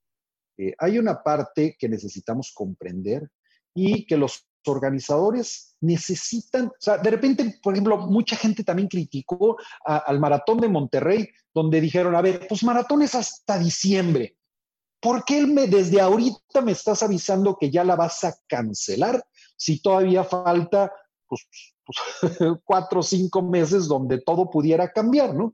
Eh, 0.57 0.73
hay 0.79 0.97
una 0.97 1.21
parte 1.21 1.75
que 1.77 1.87
necesitamos 1.87 2.51
comprender 2.53 3.29
y 3.75 4.05
que 4.07 4.17
los 4.17 4.47
organizadores 4.65 5.75
necesitan, 5.81 6.67
o 6.67 6.75
sea, 6.79 6.97
de 6.97 7.11
repente, 7.11 7.59
por 7.61 7.73
ejemplo, 7.73 7.97
mucha 7.97 8.35
gente 8.35 8.63
también 8.63 8.87
criticó 8.87 9.57
al 9.85 10.19
maratón 10.19 10.59
de 10.59 10.67
Monterrey, 10.67 11.29
donde 11.53 11.79
dijeron, 11.79 12.15
a 12.15 12.21
ver, 12.21 12.47
pues 12.47 12.63
maratón 12.63 13.03
es 13.03 13.15
hasta 13.15 13.57
diciembre. 13.59 14.37
¿Por 14.99 15.23
qué 15.25 15.45
me, 15.45 15.67
desde 15.67 16.01
ahorita 16.01 16.61
me 16.61 16.71
estás 16.71 17.03
avisando 17.03 17.57
que 17.59 17.69
ya 17.69 17.83
la 17.83 17.95
vas 17.95 18.23
a 18.23 18.35
cancelar 18.47 19.23
si 19.55 19.81
todavía 19.81 20.23
falta 20.23 20.91
pues, 21.27 21.47
pues 21.85 21.97
cuatro 22.63 22.99
o 22.99 23.03
cinco 23.03 23.41
meses 23.41 23.87
donde 23.87 24.21
todo 24.21 24.49
pudiera 24.49 24.91
cambiar, 24.91 25.35
¿no? 25.35 25.53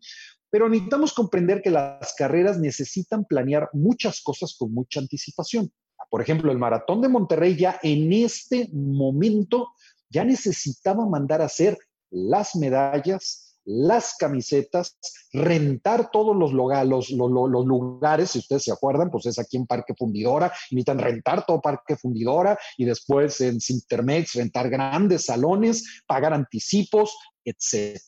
Pero 0.49 0.69
necesitamos 0.69 1.13
comprender 1.13 1.61
que 1.61 1.71
las 1.71 2.13
carreras 2.15 2.59
necesitan 2.59 3.25
planear 3.25 3.69
muchas 3.73 4.21
cosas 4.21 4.55
con 4.57 4.71
mucha 4.71 4.99
anticipación. 4.99 5.71
Por 6.09 6.21
ejemplo, 6.21 6.51
el 6.51 6.59
maratón 6.59 7.01
de 7.01 7.09
Monterrey 7.09 7.55
ya 7.57 7.79
en 7.81 8.13
este 8.13 8.69
momento 8.71 9.73
ya 10.09 10.23
necesitaba 10.23 11.07
mandar 11.07 11.41
a 11.41 11.45
hacer 11.45 11.77
las 12.11 12.55
medallas, 12.55 13.52
las 13.65 14.15
camisetas, 14.17 14.97
rentar 15.31 16.11
todos 16.11 16.35
los, 16.35 16.53
los, 16.53 17.09
los, 17.11 17.65
lugares, 17.65 18.31
si 18.31 18.39
ustedes 18.39 18.63
se 18.63 18.71
acuerdan, 18.71 19.09
pues 19.09 19.25
es 19.25 19.39
aquí 19.39 19.57
en 19.57 19.65
Parque 19.65 19.93
Fundidora, 19.97 20.51
necesitan 20.71 20.99
rentar 20.99 21.45
todo 21.45 21.61
Parque 21.61 21.95
Fundidora 21.95 22.57
y 22.77 22.85
después 22.85 23.39
en 23.41 23.59
Cintermex 23.61 24.33
rentar 24.33 24.69
grandes 24.69 25.25
salones, 25.25 26.03
pagar 26.05 26.33
anticipos, 26.33 27.15
etcétera. 27.43 28.03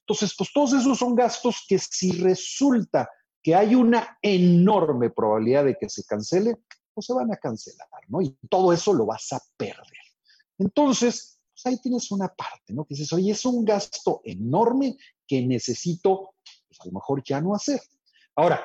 Entonces, 0.00 0.34
pues 0.36 0.50
todos 0.52 0.74
esos 0.74 0.98
son 0.98 1.14
gastos 1.14 1.64
que 1.66 1.78
si 1.78 2.12
resulta 2.12 3.08
que 3.42 3.54
hay 3.54 3.74
una 3.74 4.18
enorme 4.20 5.10
probabilidad 5.10 5.64
de 5.64 5.76
que 5.78 5.88
se 5.88 6.04
cancele, 6.04 6.56
pues 6.92 7.06
se 7.06 7.14
van 7.14 7.32
a 7.32 7.36
cancelar, 7.36 7.88
¿no? 8.08 8.20
Y 8.20 8.36
todo 8.50 8.72
eso 8.72 8.92
lo 8.92 9.06
vas 9.06 9.32
a 9.32 9.40
perder. 9.56 9.84
Entonces, 10.58 11.37
pues 11.60 11.74
ahí 11.74 11.80
tienes 11.80 12.12
una 12.12 12.28
parte, 12.28 12.72
¿no? 12.72 12.84
Que 12.84 12.94
dices, 12.94 13.12
oye, 13.12 13.32
es 13.32 13.44
un 13.44 13.64
gasto 13.64 14.20
enorme 14.22 14.96
que 15.26 15.42
necesito, 15.44 16.34
pues 16.68 16.80
a 16.80 16.86
lo 16.86 16.92
mejor 16.92 17.22
ya 17.24 17.40
no 17.40 17.52
hacer. 17.54 17.80
Ahora, 18.36 18.64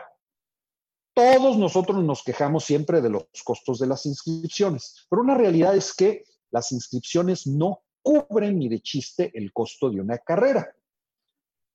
todos 1.16 1.58
nosotros 1.58 2.04
nos 2.04 2.22
quejamos 2.22 2.66
siempre 2.66 3.02
de 3.02 3.10
los 3.10 3.26
costos 3.44 3.80
de 3.80 3.88
las 3.88 4.06
inscripciones, 4.06 5.08
pero 5.10 5.24
una 5.24 5.36
realidad 5.36 5.76
es 5.76 5.96
que 5.96 6.24
las 6.52 6.72
inscripciones 6.72 7.48
no 7.48 7.82
cubren 8.04 8.60
ni 8.60 8.70
de 8.70 8.82
chiste 8.82 9.32
el 9.34 9.52
costo 9.52 9.90
de 9.90 10.00
una 10.00 10.20
carrera. 10.20 10.76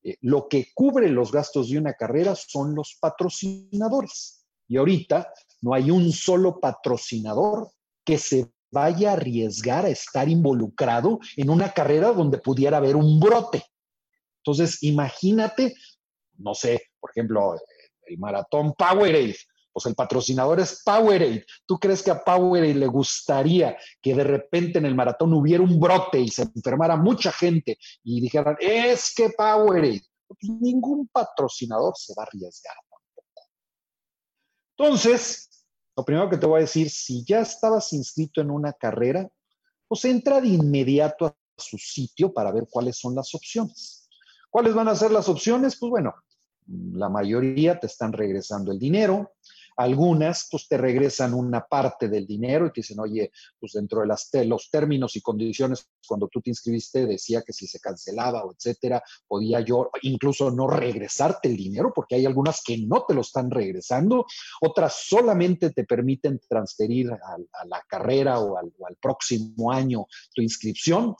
Eh, 0.04 0.18
lo 0.20 0.46
que 0.46 0.68
cubre 0.72 1.08
los 1.08 1.32
gastos 1.32 1.70
de 1.70 1.78
una 1.78 1.94
carrera 1.94 2.36
son 2.36 2.76
los 2.76 2.96
patrocinadores. 3.00 4.46
Y 4.68 4.76
ahorita 4.76 5.32
no 5.62 5.74
hay 5.74 5.90
un 5.90 6.12
solo 6.12 6.60
patrocinador 6.60 7.72
que 8.04 8.18
se 8.18 8.52
vaya 8.70 9.10
a 9.10 9.12
arriesgar 9.14 9.84
a 9.84 9.90
estar 9.90 10.28
involucrado 10.28 11.20
en 11.36 11.50
una 11.50 11.72
carrera 11.72 12.12
donde 12.12 12.38
pudiera 12.38 12.76
haber 12.78 12.96
un 12.96 13.18
brote. 13.20 13.64
Entonces, 14.42 14.82
imagínate, 14.82 15.74
no 16.38 16.54
sé, 16.54 16.82
por 17.00 17.10
ejemplo, 17.10 17.54
el 18.06 18.18
maratón 18.18 18.72
Powerade, 18.72 19.36
pues 19.72 19.86
el 19.86 19.94
patrocinador 19.94 20.60
es 20.60 20.82
Powerade. 20.84 21.44
¿Tú 21.66 21.78
crees 21.78 22.02
que 22.02 22.10
a 22.10 22.24
Powerade 22.24 22.74
le 22.74 22.86
gustaría 22.86 23.76
que 24.00 24.14
de 24.14 24.24
repente 24.24 24.78
en 24.78 24.86
el 24.86 24.94
maratón 24.94 25.32
hubiera 25.34 25.62
un 25.62 25.78
brote 25.78 26.20
y 26.20 26.28
se 26.28 26.42
enfermara 26.42 26.96
mucha 26.96 27.30
gente 27.30 27.78
y 28.02 28.20
dijeran, 28.20 28.56
es 28.60 29.12
que 29.14 29.30
Powerade? 29.30 30.02
Pues 30.26 30.38
ningún 30.60 31.08
patrocinador 31.08 31.94
se 31.96 32.14
va 32.16 32.24
a 32.24 32.26
arriesgar 32.26 32.74
tampoco. 32.90 33.48
Entonces, 34.76 35.57
lo 35.98 36.04
primero 36.04 36.30
que 36.30 36.36
te 36.36 36.46
voy 36.46 36.58
a 36.58 36.60
decir, 36.60 36.90
si 36.90 37.24
ya 37.24 37.40
estabas 37.40 37.92
inscrito 37.92 38.40
en 38.40 38.52
una 38.52 38.72
carrera, 38.72 39.28
pues 39.88 40.04
entra 40.04 40.40
de 40.40 40.46
inmediato 40.46 41.26
a 41.26 41.36
su 41.56 41.76
sitio 41.76 42.32
para 42.32 42.52
ver 42.52 42.68
cuáles 42.70 42.96
son 42.96 43.16
las 43.16 43.34
opciones. 43.34 44.08
¿Cuáles 44.48 44.74
van 44.74 44.86
a 44.86 44.94
ser 44.94 45.10
las 45.10 45.28
opciones? 45.28 45.76
Pues 45.76 45.90
bueno, 45.90 46.14
la 46.68 47.08
mayoría 47.08 47.80
te 47.80 47.88
están 47.88 48.12
regresando 48.12 48.70
el 48.70 48.78
dinero, 48.78 49.32
algunas 49.78 50.48
pues 50.50 50.66
te 50.66 50.76
regresan 50.76 51.32
una 51.34 51.64
parte 51.64 52.08
del 52.08 52.26
dinero 52.26 52.66
y 52.66 52.72
te 52.72 52.80
dicen, 52.80 52.98
oye, 52.98 53.30
pues 53.60 53.72
dentro 53.72 54.00
de 54.00 54.44
los 54.44 54.70
términos 54.70 55.14
y 55.14 55.20
condiciones 55.20 55.88
cuando 56.06 56.26
tú 56.26 56.40
te 56.40 56.50
inscribiste 56.50 57.06
decía 57.06 57.42
que 57.42 57.52
si 57.52 57.68
se 57.68 57.78
cancelaba 57.78 58.44
o 58.44 58.52
etcétera, 58.52 59.00
podía 59.28 59.60
yo 59.60 59.88
incluso 60.02 60.50
no 60.50 60.66
regresarte 60.66 61.48
el 61.48 61.56
dinero 61.56 61.92
porque 61.94 62.16
hay 62.16 62.26
algunas 62.26 62.60
que 62.62 62.76
no 62.78 63.04
te 63.06 63.14
lo 63.14 63.20
están 63.20 63.52
regresando, 63.52 64.26
otras 64.60 65.04
solamente 65.06 65.70
te 65.70 65.84
permiten 65.84 66.40
transferir 66.48 67.12
a, 67.12 67.64
la 67.66 67.80
carrera 67.88 68.40
o 68.40 68.58
al, 68.58 68.72
próximo 69.00 69.70
año 69.70 70.06
tu 70.34 70.42
inscripción 70.42 71.14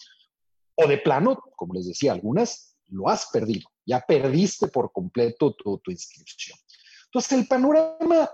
o 0.75 0.87
de 0.88 0.99
plano, 0.99 1.38
como 1.55 1.75
les 1.75 1.87
decía, 1.87 2.12
algunas 2.12 2.77
lo 2.88 3.09
has 3.09 3.27
perdido, 3.27 3.69
ya 3.87 4.00
perdiste 4.00 4.67
por 4.67 4.91
completo 4.91 5.55
tu 5.55 5.91
inscripción. 5.91 6.59
Entonces, 7.07 7.33
el 7.33 7.47
panorama 7.47 8.29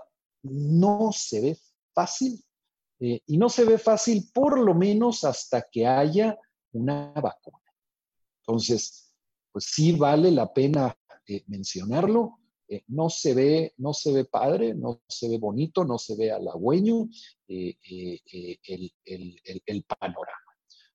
no 0.49 1.11
se 1.11 1.41
ve 1.41 1.57
fácil. 1.93 2.43
Eh, 2.99 3.21
y 3.27 3.37
no 3.37 3.49
se 3.49 3.65
ve 3.65 3.77
fácil 3.77 4.29
por 4.33 4.59
lo 4.59 4.73
menos 4.73 5.23
hasta 5.23 5.67
que 5.69 5.85
haya 5.85 6.37
una 6.71 7.11
vacuna. 7.11 7.59
Entonces, 8.41 9.13
pues 9.51 9.65
sí 9.65 9.91
vale 9.93 10.31
la 10.31 10.53
pena 10.53 10.97
eh, 11.27 11.43
mencionarlo. 11.47 12.39
Eh, 12.67 12.83
no 12.87 13.09
se 13.09 13.33
ve, 13.33 13.73
no 13.77 13.93
se 13.93 14.11
ve 14.11 14.25
padre, 14.25 14.73
no 14.73 15.01
se 15.07 15.29
ve 15.29 15.37
bonito, 15.37 15.83
no 15.83 15.97
se 15.97 16.15
ve 16.15 16.31
halagüeño 16.31 17.07
el, 17.47 17.77
el, 19.03 19.83
panorama. 19.83 20.39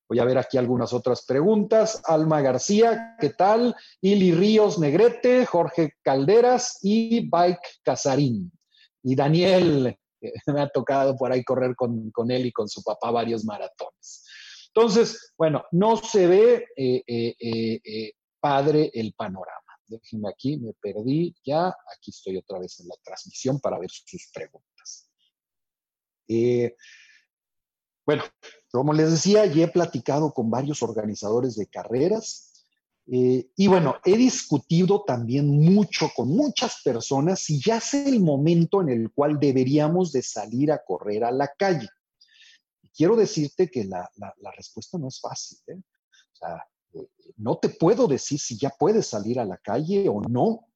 Voy 0.08 0.18
a 0.18 0.24
ver 0.24 0.38
aquí 0.38 0.58
algunas 0.58 0.92
otras 0.92 1.24
preguntas. 1.24 2.02
Alma 2.04 2.40
García, 2.40 3.16
¿qué 3.20 3.30
tal? 3.30 3.76
Ili 4.00 4.32
Ríos 4.32 4.78
Negrete, 4.78 5.46
Jorge 5.46 5.94
Calderas 6.02 6.78
y 6.82 7.28
Bike 7.28 7.80
Casarín. 7.82 8.50
Y 9.02 9.14
Daniel, 9.14 9.96
me 10.46 10.60
ha 10.60 10.68
tocado 10.68 11.16
por 11.16 11.32
ahí 11.32 11.42
correr 11.44 11.74
con, 11.74 12.30
él 12.30 12.46
y 12.46 12.52
con 12.52 12.68
su 12.68 12.82
papá 12.82 13.10
varios 13.10 13.44
maratones. 13.44 14.26
Entonces, 14.74 15.32
bueno, 15.36 15.64
no 15.72 15.96
se 15.96 16.26
ve 16.26 16.66
eh, 16.76 17.02
eh, 17.06 17.80
eh, 17.84 18.12
padre 18.38 18.90
el 18.94 19.14
panorama. 19.14 19.56
Déjenme 19.86 20.28
aquí, 20.28 20.58
me 20.58 20.72
perdí 20.74 21.34
ya. 21.44 21.68
Aquí 21.68 22.10
estoy 22.10 22.36
otra 22.36 22.60
vez 22.60 22.78
en 22.80 22.88
la 22.88 22.94
transmisión 23.02 23.58
para 23.58 23.78
ver 23.78 23.90
sus 23.90 24.30
preguntas. 24.32 25.10
bueno, 28.06 28.22
como 28.70 28.92
les 28.92 29.10
decía, 29.10 29.46
ya 29.46 29.64
he 29.64 29.68
platicado 29.68 30.32
con 30.32 30.48
varios 30.48 30.82
organizadores 30.82 31.56
de 31.56 31.66
carreras 31.66 32.49
eh, 33.12 33.50
y 33.56 33.66
bueno, 33.66 33.96
he 34.04 34.16
discutido 34.16 35.02
también 35.02 35.48
mucho 35.48 36.12
con 36.14 36.28
muchas 36.28 36.80
personas 36.84 37.40
si 37.40 37.60
ya 37.60 37.78
es 37.78 37.94
el 37.94 38.20
momento 38.20 38.80
en 38.82 38.88
el 38.88 39.10
cual 39.10 39.40
deberíamos 39.40 40.12
de 40.12 40.22
salir 40.22 40.70
a 40.70 40.84
correr 40.84 41.24
a 41.24 41.32
la 41.32 41.48
calle. 41.58 41.88
quiero 42.94 43.16
decirte 43.16 43.68
que 43.68 43.84
la, 43.84 44.08
respuesta 44.56 44.96
no 44.96 45.08
es 45.08 45.20
fácil. 45.20 45.58
¿eh? 45.66 45.74
O 45.74 46.36
sea, 46.36 46.64
eh, 46.92 47.08
no 47.36 47.58
te 47.58 47.70
puedo 47.70 48.06
decir 48.06 48.38
si 48.38 48.56
ya 48.56 48.70
puedes 48.70 49.08
salir 49.08 49.40
a 49.40 49.44
la 49.44 49.56
calle 49.56 50.08
o 50.08 50.20
no, 50.20 50.68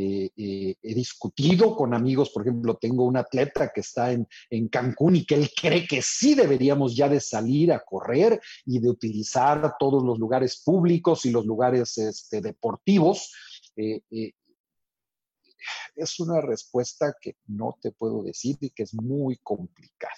eh, 0.00 0.30
eh, 0.36 0.76
he 0.80 0.94
discutido 0.94 1.74
con 1.74 1.92
amigos, 1.92 2.30
por 2.30 2.42
ejemplo, 2.42 2.76
tengo 2.76 3.04
un 3.04 3.16
atleta 3.16 3.72
que 3.74 3.80
está 3.80 4.12
en, 4.12 4.26
Cancún 4.68 5.16
y 5.16 5.24
que 5.24 5.34
él 5.34 5.50
cree 5.54 5.86
que 5.86 6.02
sí 6.02 6.34
deberíamos 6.34 6.94
ya 6.94 7.08
de 7.08 7.20
salir 7.20 7.72
a 7.72 7.80
correr 7.80 8.40
y 8.64 8.78
de 8.78 8.88
utilizar 8.88 9.74
todos 9.78 10.04
los 10.04 10.18
lugares 10.18 10.62
públicos 10.64 11.26
y 11.26 11.30
los 11.30 11.44
lugares 11.44 11.98
este, 11.98 12.40
deportivos. 12.40 13.32
Eh, 13.76 14.02
es 15.96 16.20
una 16.20 16.40
respuesta 16.40 17.14
que 17.20 17.36
no 17.46 17.76
te 17.80 17.90
puedo 17.90 18.22
decir 18.22 18.56
y 18.60 18.70
que 18.70 18.84
es 18.84 18.94
muy 18.94 19.38
complicada. 19.42 20.14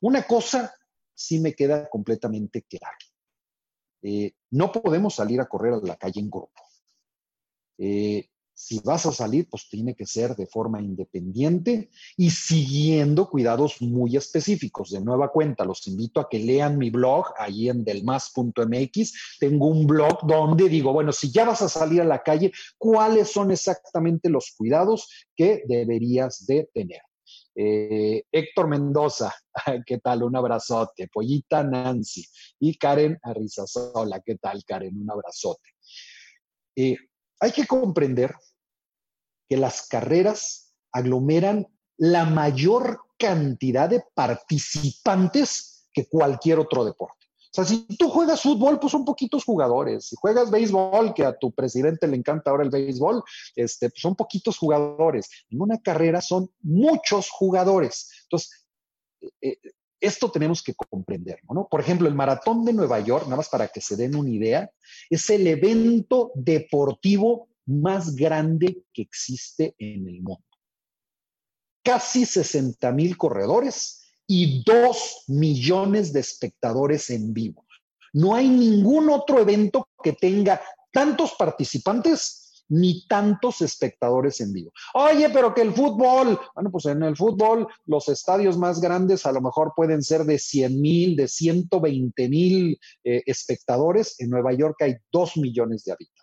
Una 0.00 0.22
cosa 0.22 0.74
sí 1.14 1.38
me 1.40 1.54
queda 1.54 1.88
completamente 1.88 2.62
clara. 2.62 2.96
Eh, 4.02 4.32
no 4.50 4.72
podemos 4.72 5.14
salir 5.14 5.40
a 5.40 5.46
correr 5.46 5.74
a 5.74 5.80
la 5.80 5.96
calle 5.96 6.20
en 6.20 6.30
grupo. 6.30 6.62
Eh, 7.76 8.28
si 8.62 8.78
vas 8.80 9.06
a 9.06 9.12
salir, 9.12 9.48
pues 9.48 9.68
tiene 9.70 9.94
que 9.94 10.04
ser 10.04 10.36
de 10.36 10.46
forma 10.46 10.82
independiente 10.82 11.88
y 12.18 12.28
siguiendo 12.28 13.30
cuidados 13.30 13.80
muy 13.80 14.16
específicos. 14.18 14.90
De 14.90 15.00
nueva 15.00 15.32
cuenta, 15.32 15.64
los 15.64 15.86
invito 15.86 16.20
a 16.20 16.28
que 16.28 16.38
lean 16.38 16.76
mi 16.76 16.90
blog 16.90 17.32
ahí 17.38 17.70
en 17.70 17.84
delmas.mx. 17.84 19.38
Tengo 19.40 19.66
un 19.66 19.86
blog 19.86 20.26
donde 20.26 20.68
digo, 20.68 20.92
bueno, 20.92 21.10
si 21.10 21.32
ya 21.32 21.46
vas 21.46 21.62
a 21.62 21.70
salir 21.70 22.02
a 22.02 22.04
la 22.04 22.22
calle, 22.22 22.52
¿cuáles 22.76 23.32
son 23.32 23.50
exactamente 23.50 24.28
los 24.28 24.52
cuidados 24.54 25.08
que 25.34 25.62
deberías 25.66 26.44
de 26.44 26.68
tener? 26.74 27.00
Eh, 27.54 28.24
Héctor 28.30 28.68
Mendoza, 28.68 29.34
¿qué 29.86 29.98
tal? 29.98 30.22
Un 30.22 30.36
abrazote. 30.36 31.08
Pollita 31.08 31.64
Nancy 31.64 32.26
y 32.58 32.76
Karen 32.76 33.18
Arrizazola, 33.22 34.20
¿qué 34.20 34.36
tal, 34.36 34.62
Karen? 34.66 35.00
Un 35.00 35.10
abrazote. 35.10 35.70
Eh, 36.76 36.98
hay 37.40 37.52
que 37.52 37.66
comprender 37.66 38.34
que 39.50 39.56
las 39.56 39.88
carreras 39.88 40.72
aglomeran 40.92 41.66
la 41.98 42.24
mayor 42.24 43.00
cantidad 43.18 43.88
de 43.90 44.04
participantes 44.14 45.88
que 45.92 46.06
cualquier 46.06 46.60
otro 46.60 46.84
deporte. 46.84 47.26
O 47.52 47.52
sea, 47.52 47.64
si 47.64 47.84
tú 47.98 48.08
juegas 48.08 48.42
fútbol, 48.42 48.78
pues 48.78 48.92
son 48.92 49.04
poquitos 49.04 49.44
jugadores. 49.44 50.06
Si 50.06 50.16
juegas 50.16 50.52
béisbol, 50.52 51.12
que 51.14 51.24
a 51.24 51.36
tu 51.36 51.50
presidente 51.50 52.06
le 52.06 52.16
encanta 52.16 52.52
ahora 52.52 52.62
el 52.62 52.70
béisbol, 52.70 53.24
este, 53.56 53.90
pues 53.90 54.00
son 54.00 54.14
poquitos 54.14 54.56
jugadores. 54.56 55.28
En 55.50 55.60
una 55.60 55.78
carrera 55.78 56.20
son 56.20 56.48
muchos 56.62 57.28
jugadores. 57.28 58.08
Entonces, 58.22 58.66
eh, 59.20 59.30
eh, 59.42 59.58
esto 60.00 60.30
tenemos 60.30 60.62
que 60.62 60.74
comprenderlo, 60.74 61.52
¿no? 61.52 61.68
Por 61.68 61.80
ejemplo, 61.80 62.06
el 62.06 62.14
Maratón 62.14 62.64
de 62.64 62.72
Nueva 62.72 63.00
York, 63.00 63.24
nada 63.24 63.36
más 63.36 63.48
para 63.48 63.66
que 63.66 63.80
se 63.80 63.96
den 63.96 64.14
una 64.14 64.30
idea, 64.30 64.70
es 65.10 65.28
el 65.28 65.46
evento 65.46 66.30
deportivo 66.36 67.49
más 67.70 68.14
grande 68.14 68.84
que 68.92 69.02
existe 69.02 69.74
en 69.78 70.08
el 70.08 70.22
mundo. 70.22 70.44
Casi 71.82 72.26
60 72.26 72.92
mil 72.92 73.16
corredores 73.16 74.02
y 74.26 74.62
2 74.64 75.24
millones 75.28 76.12
de 76.12 76.20
espectadores 76.20 77.10
en 77.10 77.32
vivo. 77.32 77.64
No 78.12 78.34
hay 78.34 78.48
ningún 78.48 79.08
otro 79.08 79.40
evento 79.40 79.88
que 80.02 80.12
tenga 80.12 80.60
tantos 80.92 81.34
participantes 81.38 82.64
ni 82.70 83.06
tantos 83.08 83.60
espectadores 83.62 84.40
en 84.40 84.52
vivo. 84.52 84.72
Oye, 84.94 85.28
pero 85.30 85.52
que 85.52 85.60
el 85.60 85.72
fútbol, 85.72 86.38
bueno, 86.54 86.70
pues 86.70 86.86
en 86.86 87.02
el 87.02 87.16
fútbol 87.16 87.66
los 87.86 88.08
estadios 88.08 88.56
más 88.56 88.80
grandes 88.80 89.26
a 89.26 89.32
lo 89.32 89.40
mejor 89.40 89.72
pueden 89.74 90.02
ser 90.02 90.24
de 90.24 90.38
100 90.38 90.80
mil, 90.80 91.16
de 91.16 91.26
120 91.26 92.28
mil 92.28 92.78
eh, 93.04 93.22
espectadores. 93.26 94.14
En 94.20 94.30
Nueva 94.30 94.52
York 94.52 94.76
hay 94.80 94.94
2 95.10 95.36
millones 95.38 95.84
de 95.84 95.92
habitantes. 95.92 96.19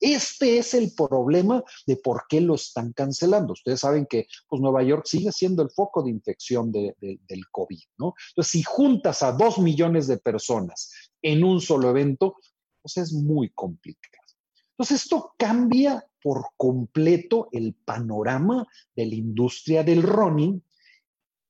Este 0.00 0.58
es 0.58 0.74
el 0.74 0.92
problema 0.94 1.62
de 1.86 1.96
por 1.96 2.24
qué 2.28 2.40
lo 2.40 2.54
están 2.54 2.92
cancelando. 2.92 3.52
Ustedes 3.52 3.80
saben 3.80 4.06
que 4.06 4.26
pues, 4.48 4.60
Nueva 4.60 4.82
York 4.82 5.04
sigue 5.06 5.32
siendo 5.32 5.62
el 5.62 5.70
foco 5.70 6.02
de 6.02 6.10
infección 6.10 6.72
del 6.72 7.44
COVID, 7.50 7.82
¿no? 7.98 8.14
Entonces, 8.30 8.50
si 8.50 8.62
juntas 8.62 9.22
a 9.22 9.32
dos 9.32 9.58
millones 9.58 10.06
de 10.06 10.18
personas 10.18 10.90
en 11.22 11.44
un 11.44 11.60
solo 11.60 11.90
evento, 11.90 12.36
pues 12.80 12.96
es 12.96 13.12
muy 13.12 13.50
complicado. 13.50 14.26
Entonces, 14.70 15.02
esto 15.02 15.34
cambia 15.38 16.04
por 16.22 16.46
completo 16.56 17.48
el 17.52 17.74
panorama 17.74 18.66
de 18.96 19.06
la 19.06 19.14
industria 19.14 19.82
del 19.82 20.02
running 20.02 20.62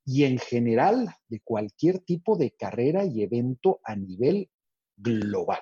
y 0.04 0.24
en 0.24 0.38
general 0.38 1.14
de 1.28 1.40
cualquier 1.40 2.00
tipo 2.00 2.36
de 2.36 2.50
carrera 2.52 3.04
y 3.04 3.22
evento 3.22 3.80
a 3.84 3.94
nivel 3.94 4.50
global. 4.96 5.60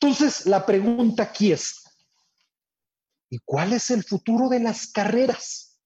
Entonces, 0.00 0.46
la 0.46 0.66
pregunta 0.66 1.22
aquí 1.22 1.52
es, 1.52 1.84
¿y 3.30 3.38
cuál 3.44 3.72
es 3.72 3.90
el 3.90 4.04
futuro 4.04 4.48
de 4.48 4.60
las 4.60 4.88
carreras? 4.88 5.78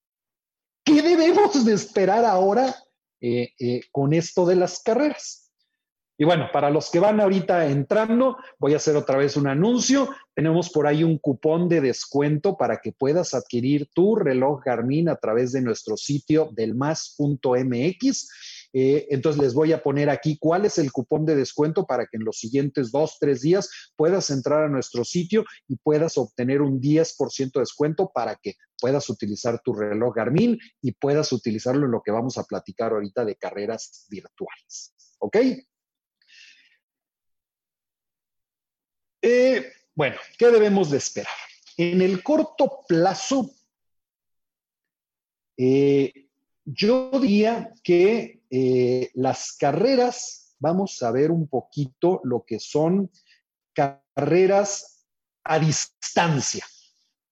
¿Qué 0.84 1.02
debemos 1.02 1.64
de 1.64 1.74
esperar 1.74 2.24
ahora 2.24 2.74
eh, 3.20 3.50
eh, 3.58 3.82
con 3.92 4.12
esto 4.12 4.46
de 4.46 4.56
las 4.56 4.80
carreras? 4.80 5.48
Y 6.20 6.24
bueno, 6.24 6.48
para 6.52 6.68
los 6.68 6.90
que 6.90 6.98
van 6.98 7.20
ahorita 7.20 7.66
entrando, 7.66 8.38
voy 8.58 8.74
a 8.74 8.78
hacer 8.78 8.96
otra 8.96 9.16
vez 9.16 9.36
un 9.36 9.46
anuncio. 9.46 10.10
Tenemos 10.34 10.68
por 10.68 10.88
ahí 10.88 11.04
un 11.04 11.16
cupón 11.16 11.68
de 11.68 11.80
descuento 11.80 12.56
para 12.56 12.78
que 12.78 12.90
puedas 12.90 13.34
adquirir 13.34 13.88
tu 13.94 14.16
reloj 14.16 14.64
Garmin 14.64 15.08
a 15.08 15.14
través 15.14 15.52
de 15.52 15.62
nuestro 15.62 15.96
sitio 15.96 16.50
delmas.mx. 16.52 18.28
Eh, 18.72 19.06
entonces 19.10 19.40
les 19.40 19.54
voy 19.54 19.72
a 19.72 19.82
poner 19.82 20.10
aquí 20.10 20.36
cuál 20.38 20.66
es 20.66 20.78
el 20.78 20.92
cupón 20.92 21.24
de 21.24 21.34
descuento 21.34 21.86
para 21.86 22.06
que 22.06 22.18
en 22.18 22.24
los 22.24 22.38
siguientes 22.38 22.92
dos, 22.92 23.16
tres 23.18 23.40
días 23.40 23.70
puedas 23.96 24.30
entrar 24.30 24.64
a 24.64 24.68
nuestro 24.68 25.04
sitio 25.04 25.44
y 25.66 25.76
puedas 25.76 26.18
obtener 26.18 26.60
un 26.60 26.80
10% 26.80 27.52
de 27.52 27.60
descuento 27.60 28.10
para 28.12 28.36
que 28.36 28.54
puedas 28.78 29.08
utilizar 29.08 29.60
tu 29.62 29.72
reloj 29.74 30.14
Garmin 30.14 30.58
y 30.82 30.92
puedas 30.92 31.32
utilizarlo 31.32 31.86
en 31.86 31.92
lo 31.92 32.02
que 32.02 32.10
vamos 32.10 32.36
a 32.38 32.44
platicar 32.44 32.92
ahorita 32.92 33.24
de 33.24 33.36
carreras 33.36 34.06
virtuales. 34.10 34.94
¿Ok? 35.18 35.36
Eh, 39.22 39.72
bueno, 39.94 40.16
¿qué 40.38 40.46
debemos 40.46 40.90
de 40.90 40.98
esperar? 40.98 41.32
En 41.76 42.02
el 42.02 42.22
corto 42.22 42.84
plazo, 42.86 43.50
eh, 45.56 46.27
yo 46.74 47.10
diría 47.20 47.72
que 47.82 48.42
eh, 48.50 49.10
las 49.14 49.52
carreras, 49.52 50.54
vamos 50.58 51.02
a 51.02 51.10
ver 51.10 51.30
un 51.30 51.48
poquito 51.48 52.20
lo 52.24 52.44
que 52.44 52.60
son 52.60 53.10
carreras 53.72 55.06
a 55.44 55.58
distancia. 55.58 56.66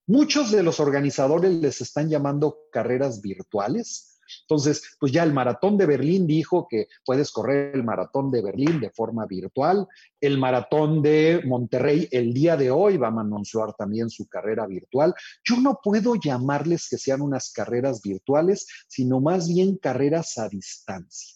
Muchos 0.07 0.51
de 0.51 0.63
los 0.63 0.79
organizadores 0.79 1.51
les 1.51 1.81
están 1.81 2.09
llamando 2.09 2.61
carreras 2.71 3.21
virtuales. 3.21 4.06
Entonces, 4.41 4.95
pues 4.99 5.11
ya 5.11 5.23
el 5.23 5.33
maratón 5.33 5.77
de 5.77 5.85
Berlín 5.85 6.27
dijo 6.27 6.67
que 6.69 6.87
puedes 7.05 7.31
correr 7.31 7.75
el 7.75 7.83
maratón 7.83 8.31
de 8.31 8.41
Berlín 8.41 8.79
de 8.79 8.89
forma 8.89 9.25
virtual. 9.25 9.87
El 10.19 10.37
maratón 10.37 11.01
de 11.01 11.41
Monterrey 11.45 12.07
el 12.11 12.33
día 12.33 12.57
de 12.57 12.71
hoy 12.71 12.97
va 12.97 13.07
a 13.07 13.19
anunciar 13.19 13.73
también 13.73 14.09
su 14.09 14.27
carrera 14.27 14.67
virtual. 14.67 15.13
Yo 15.43 15.57
no 15.57 15.79
puedo 15.83 16.15
llamarles 16.15 16.87
que 16.89 16.97
sean 16.97 17.21
unas 17.21 17.51
carreras 17.51 18.01
virtuales, 18.01 18.67
sino 18.87 19.19
más 19.19 19.47
bien 19.47 19.77
carreras 19.77 20.37
a 20.37 20.49
distancia. 20.49 21.35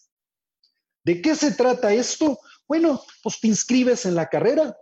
¿De 1.04 1.20
qué 1.20 1.34
se 1.34 1.52
trata 1.52 1.92
esto? 1.92 2.38
Bueno, 2.68 3.02
pues 3.22 3.40
te 3.40 3.48
inscribes 3.48 4.06
en 4.06 4.14
la 4.14 4.28
carrera. 4.28 4.76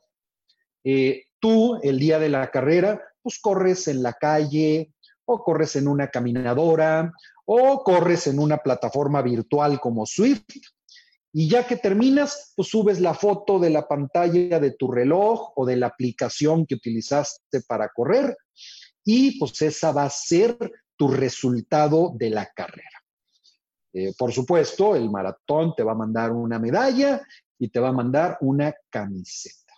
Eh, 0.84 1.24
tú, 1.38 1.78
el 1.82 1.98
día 1.98 2.18
de 2.18 2.28
la 2.28 2.50
carrera, 2.50 3.00
pues 3.22 3.38
corres 3.38 3.88
en 3.88 4.02
la 4.02 4.12
calle 4.14 4.92
o 5.30 5.42
corres 5.42 5.76
en 5.76 5.88
una 5.88 6.08
caminadora 6.08 7.12
o 7.44 7.82
corres 7.82 8.26
en 8.26 8.38
una 8.38 8.58
plataforma 8.58 9.22
virtual 9.22 9.80
como 9.80 10.06
Swift 10.06 10.44
y 11.32 11.48
ya 11.48 11.66
que 11.66 11.76
terminas, 11.76 12.52
pues 12.56 12.68
subes 12.68 13.00
la 13.00 13.14
foto 13.14 13.58
de 13.60 13.70
la 13.70 13.86
pantalla 13.86 14.58
de 14.58 14.72
tu 14.72 14.90
reloj 14.90 15.52
o 15.54 15.64
de 15.64 15.76
la 15.76 15.86
aplicación 15.86 16.66
que 16.66 16.74
utilizaste 16.74 17.62
para 17.62 17.88
correr 17.88 18.36
y 19.04 19.38
pues 19.38 19.62
esa 19.62 19.92
va 19.92 20.04
a 20.04 20.10
ser 20.10 20.56
tu 20.96 21.08
resultado 21.08 22.12
de 22.16 22.30
la 22.30 22.46
carrera. 22.46 23.00
Eh, 23.92 24.12
por 24.18 24.32
supuesto, 24.32 24.94
el 24.94 25.10
maratón 25.10 25.74
te 25.76 25.82
va 25.82 25.92
a 25.92 25.96
mandar 25.96 26.32
una 26.32 26.58
medalla 26.58 27.22
y 27.58 27.68
te 27.68 27.80
va 27.80 27.88
a 27.88 27.92
mandar 27.92 28.38
una 28.40 28.74
camiseta. 28.88 29.74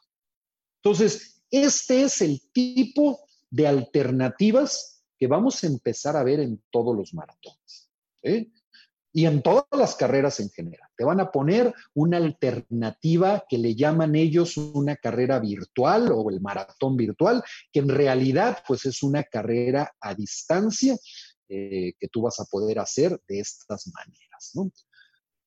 Entonces, 0.83 1.43
este 1.51 2.03
es 2.03 2.23
el 2.23 2.41
tipo 2.53 3.21
de 3.51 3.67
alternativas 3.67 4.92
que 5.23 5.29
vamos 5.29 5.63
a 5.63 5.69
empezar 5.69 6.17
a 6.17 6.25
ver 6.25 6.41
en 6.41 6.61
todos 6.69 6.97
los 6.97 7.15
maratones. 7.15 7.89
¿eh? 8.25 8.51
Y 9.13 9.27
en 9.27 9.41
todas 9.41 9.69
las 9.71 9.95
carreras 9.95 10.41
en 10.41 10.51
general. 10.51 10.91
Te 10.97 11.05
van 11.05 11.21
a 11.21 11.31
poner 11.31 11.73
una 11.95 12.17
alternativa 12.17 13.45
que 13.49 13.57
le 13.57 13.77
llaman 13.77 14.17
ellos 14.17 14.57
una 14.57 14.97
carrera 14.97 15.39
virtual 15.39 16.11
o 16.13 16.29
el 16.29 16.41
maratón 16.41 16.97
virtual, 16.97 17.41
que 17.73 17.79
en 17.79 17.91
realidad 17.91 18.65
pues 18.67 18.85
es 18.85 19.05
una 19.05 19.23
carrera 19.23 19.95
a 20.01 20.13
distancia 20.13 20.97
eh, 21.49 21.93
que 22.01 22.09
tú 22.09 22.23
vas 22.23 22.41
a 22.41 22.45
poder 22.47 22.81
hacer 22.81 23.21
de 23.29 23.39
estas 23.39 23.93
maneras. 23.95 24.51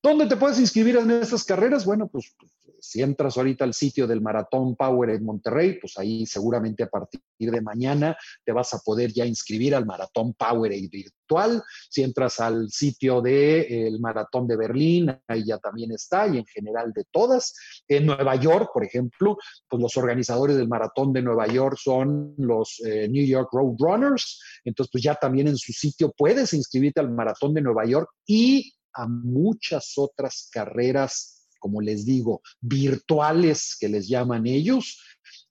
¿Dónde 0.05 0.27
te 0.27 0.37
puedes 0.37 0.59
inscribir 0.59 0.97
en 0.97 1.09
estas 1.09 1.43
carreras? 1.43 1.83
Bueno, 1.83 2.07
pues 2.07 2.35
si 2.79 3.01
entras 3.01 3.37
ahorita 3.37 3.63
al 3.63 3.73
sitio 3.73 4.05
del 4.05 4.21
Maratón 4.21 4.75
Power 4.75 5.09
en 5.09 5.25
Monterrey, 5.25 5.79
pues 5.81 5.97
ahí 5.97 6.27
seguramente 6.27 6.83
a 6.83 6.87
partir 6.87 7.21
de 7.39 7.59
mañana 7.59 8.15
te 8.43 8.51
vas 8.51 8.71
a 8.75 8.81
poder 8.85 9.11
ya 9.11 9.25
inscribir 9.25 9.73
al 9.73 9.87
Maratón 9.87 10.35
Power 10.35 10.71
virtual. 10.91 11.63
Si 11.89 12.03
entras 12.03 12.39
al 12.39 12.69
sitio 12.69 13.19
del 13.19 13.99
Maratón 13.99 14.47
de 14.47 14.55
Berlín, 14.55 15.11
ahí 15.27 15.43
ya 15.43 15.57
también 15.57 15.91
está, 15.91 16.27
y 16.27 16.37
en 16.37 16.45
general 16.45 16.93
de 16.93 17.05
todas. 17.09 17.55
En 17.87 18.05
Nueva 18.05 18.35
York, 18.35 18.69
por 18.71 18.83
ejemplo, 18.83 19.39
pues 19.67 19.81
los 19.81 19.97
organizadores 19.97 20.55
del 20.55 20.67
Maratón 20.67 21.13
de 21.13 21.23
Nueva 21.23 21.47
York 21.47 21.79
son 21.81 22.35
los 22.37 22.79
eh, 22.85 23.07
New 23.09 23.25
York 23.25 23.49
Road 23.51 23.75
Runners. 23.79 24.39
Entonces, 24.65 24.91
pues 24.91 25.03
ya 25.03 25.15
también 25.15 25.47
en 25.47 25.57
su 25.57 25.73
sitio 25.73 26.13
puedes 26.15 26.53
inscribirte 26.53 26.99
al 26.99 27.09
Maratón 27.09 27.55
de 27.55 27.61
Nueva 27.63 27.87
York 27.87 28.07
y 28.27 28.74
a 28.95 29.07
muchas 29.07 29.93
otras 29.97 30.49
carreras 30.51 31.35
como 31.65 31.81
les 31.81 32.05
digo, 32.05 32.43
virtuales 32.61 33.75
que 33.79 33.89
les 33.89 34.07
llaman 34.07 34.45
ellos. 34.45 35.01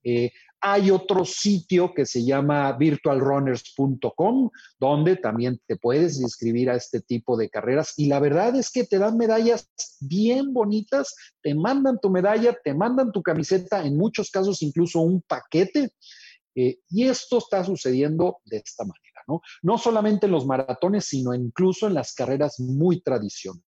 Eh, 0.04 0.30
hay 0.60 0.92
otro 0.92 1.24
sitio 1.24 1.92
que 1.92 2.06
se 2.06 2.24
llama 2.24 2.70
virtualrunners.com, 2.78 4.48
donde 4.78 5.16
también 5.16 5.60
te 5.66 5.76
puedes 5.76 6.20
inscribir 6.20 6.70
a 6.70 6.76
este 6.76 7.00
tipo 7.00 7.36
de 7.36 7.50
carreras. 7.50 7.94
Y 7.96 8.06
la 8.06 8.20
verdad 8.20 8.54
es 8.54 8.70
que 8.70 8.84
te 8.84 8.98
dan 8.98 9.18
medallas 9.18 9.68
bien 10.00 10.54
bonitas, 10.54 11.16
te 11.42 11.52
mandan 11.54 11.98
tu 12.00 12.10
medalla, 12.10 12.56
te 12.62 12.74
mandan 12.74 13.10
tu 13.10 13.20
camiseta, 13.20 13.84
en 13.84 13.96
muchos 13.96 14.30
casos 14.30 14.62
incluso 14.62 15.00
un 15.00 15.20
paquete. 15.20 15.90
Eh, 16.54 16.78
y 16.88 17.08
esto 17.08 17.38
está 17.38 17.64
sucediendo 17.64 18.38
de 18.44 18.58
esta 18.64 18.84
manera, 18.84 19.03
¿no? 19.26 19.40
No 19.62 19.78
solamente 19.78 20.26
en 20.26 20.32
los 20.32 20.46
maratones, 20.46 21.04
sino 21.06 21.34
incluso 21.34 21.86
en 21.86 21.94
las 21.94 22.14
carreras 22.14 22.60
muy 22.60 23.00
tradicionales. 23.00 23.64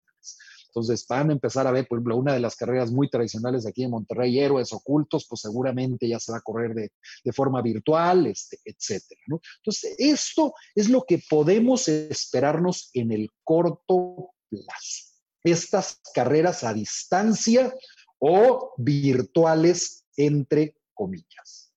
Entonces 0.77 1.07
van 1.09 1.31
a 1.31 1.33
empezar 1.33 1.67
a 1.67 1.71
ver, 1.71 1.89
por 1.89 1.97
ejemplo, 1.97 2.19
una 2.19 2.35
de 2.35 2.41
las 2.41 2.55
carreras 2.55 2.93
muy 2.93 3.09
tradicionales 3.09 3.67
aquí 3.67 3.85
en 3.85 3.93
Monterrey, 3.93 4.39
Héroes 4.39 4.75
Ocultos, 4.75 5.27
pues 5.27 5.41
seguramente 5.41 6.07
ya 6.07 6.21
se 6.21 6.33
va 6.33 6.39
a 6.39 6.43
correr 6.43 6.75
de, 6.75 7.33
forma 7.33 7.63
virtual, 7.63 8.27
este, 8.27 8.59
etcétera. 8.63 9.19
Entonces, 9.27 9.95
esto 9.97 10.53
es 10.75 10.91
lo 10.91 11.05
que 11.05 11.23
podemos 11.31 11.89
esperarnos 11.89 12.91
en 12.93 13.11
el 13.11 13.31
corto 13.43 14.33
plazo. 14.51 15.15
Estas 15.43 15.99
carreras 16.13 16.63
a 16.63 16.75
distancia 16.75 17.75
o 18.19 18.75
virtuales, 18.77 20.05
entre 20.15 20.77
comillas. 20.93 21.73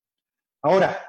Ahora, 0.62 1.00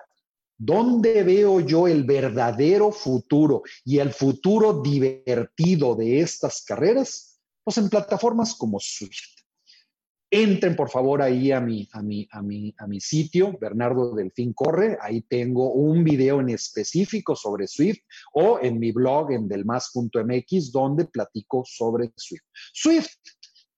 ¿Dónde 0.62 1.22
veo 1.22 1.60
yo 1.60 1.88
el 1.88 2.04
verdadero 2.04 2.92
futuro 2.92 3.62
y 3.82 3.98
el 3.98 4.12
futuro 4.12 4.82
divertido 4.82 5.94
de 5.94 6.20
estas 6.20 6.62
carreras? 6.62 7.40
Pues 7.64 7.78
en 7.78 7.88
plataformas 7.88 8.54
como 8.54 8.78
Swift. 8.78 9.40
Entren 10.30 10.76
por 10.76 10.90
favor 10.90 11.22
ahí 11.22 11.50
a 11.50 11.62
mi, 11.62 11.88
a 11.94 12.02
mi, 12.02 12.28
a 12.30 12.42
mi, 12.42 12.74
a 12.76 12.86
mi 12.86 13.00
sitio, 13.00 13.56
Bernardo 13.58 14.14
Delfín 14.14 14.52
Corre. 14.52 14.98
Ahí 15.00 15.22
tengo 15.22 15.72
un 15.72 16.04
video 16.04 16.40
en 16.40 16.50
específico 16.50 17.34
sobre 17.34 17.66
Swift 17.66 18.02
o 18.34 18.58
en 18.60 18.78
mi 18.78 18.92
blog 18.92 19.32
en 19.32 19.48
delmas.mx 19.48 20.72
donde 20.72 21.06
platico 21.06 21.64
sobre 21.64 22.12
Swift. 22.16 22.44
Swift, 22.74 23.16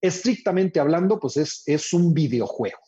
estrictamente 0.00 0.80
hablando, 0.80 1.20
pues 1.20 1.36
es, 1.36 1.62
es 1.64 1.92
un 1.92 2.12
videojuego. 2.12 2.78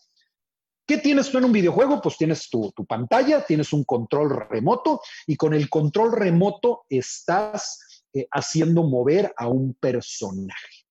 ¿Qué 0.86 0.98
tienes 0.98 1.30
tú 1.30 1.38
en 1.38 1.44
un 1.44 1.52
videojuego? 1.52 2.00
Pues 2.02 2.18
tienes 2.18 2.48
tu, 2.50 2.72
pantalla, 2.86 3.44
tienes 3.44 3.72
un 3.72 3.84
control 3.84 4.46
remoto 4.50 5.00
y 5.26 5.36
con 5.36 5.54
el 5.54 5.70
control 5.70 6.12
remoto 6.12 6.84
estás 6.90 8.04
eh, 8.12 8.26
haciendo 8.30 8.82
mover 8.82 9.32
a 9.36 9.48
un 9.48 9.74
personaje. 9.74 10.84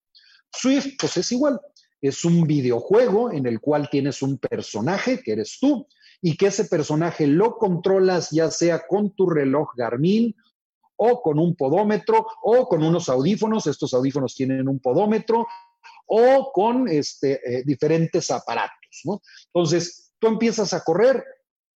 Swift, 0.52 0.96
pues 1.00 1.18
es 1.18 1.32
igual. 1.32 1.60
Es 2.02 2.26
un 2.26 2.46
videojuego 2.48 3.32
en 3.32 3.46
el 3.46 3.60
cual 3.60 3.88
tienes 3.90 4.24
un 4.24 4.40
personaje, 4.40 5.22
que 5.22 5.34
eres 5.34 5.58
tú, 5.60 5.88
y 6.22 6.38
que 6.38 6.48
ese 6.48 6.66
personaje 6.66 7.28
lo 7.28 7.58
controlas 7.58 8.32
ya 8.32 8.50
sea 8.50 8.88
con 8.88 9.16
tu 9.16 9.30
reloj 9.30 9.70
Garmin 9.78 10.36
o 10.96 11.22
con 11.22 11.38
un 11.38 11.56
podómetro 11.56 12.26
o 12.42 12.68
con 12.68 12.84
unos 12.84 13.10
audífonos. 13.10 13.68
Estos 13.68 13.94
audífonos 13.94 14.34
tienen 14.34 14.68
un 14.68 14.80
podómetro 14.80 15.46
o 16.08 16.52
con 16.52 16.88
este, 16.88 17.60
eh, 17.60 17.64
diferentes 17.64 18.32
aparatos. 18.32 18.83
Entonces, 19.48 20.14
tú 20.20 20.28
empiezas 20.28 20.74
a 20.74 20.84
correr 20.84 21.24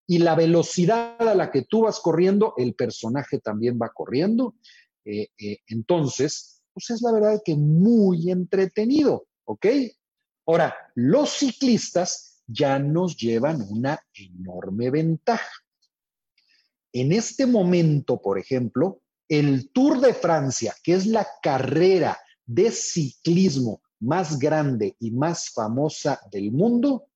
y 0.06 0.18
la 0.18 0.34
velocidad 0.34 1.20
a 1.20 1.34
la 1.34 1.50
que 1.50 1.62
tú 1.62 1.82
vas 1.82 2.00
corriendo, 2.00 2.54
el 2.56 2.74
personaje 2.74 3.40
también 3.40 3.78
va 3.80 3.90
corriendo. 3.92 4.54
Eh, 5.04 5.28
eh, 5.38 5.58
entonces, 5.68 6.62
pues 6.72 6.90
es 6.90 7.02
la 7.02 7.12
verdad 7.12 7.42
que 7.44 7.56
muy 7.56 8.30
entretenido, 8.30 9.26
¿ok? 9.44 9.66
Ahora, 10.46 10.76
los 10.94 11.30
ciclistas 11.30 12.42
ya 12.46 12.78
nos 12.78 13.16
llevan 13.16 13.66
una 13.68 14.00
enorme 14.14 14.90
ventaja. 14.90 15.50
En 16.92 17.12
este 17.12 17.46
momento, 17.46 18.20
por 18.20 18.38
ejemplo, 18.38 19.02
el 19.28 19.70
Tour 19.70 20.00
de 20.00 20.14
Francia, 20.14 20.74
que 20.84 20.94
es 20.94 21.06
la 21.06 21.26
carrera 21.42 22.16
de 22.44 22.70
ciclismo 22.70 23.82
más 24.00 24.38
grande 24.38 24.96
y 25.00 25.10
más 25.10 25.50
famosa 25.50 26.20
del 26.30 26.52
mundo, 26.52 27.06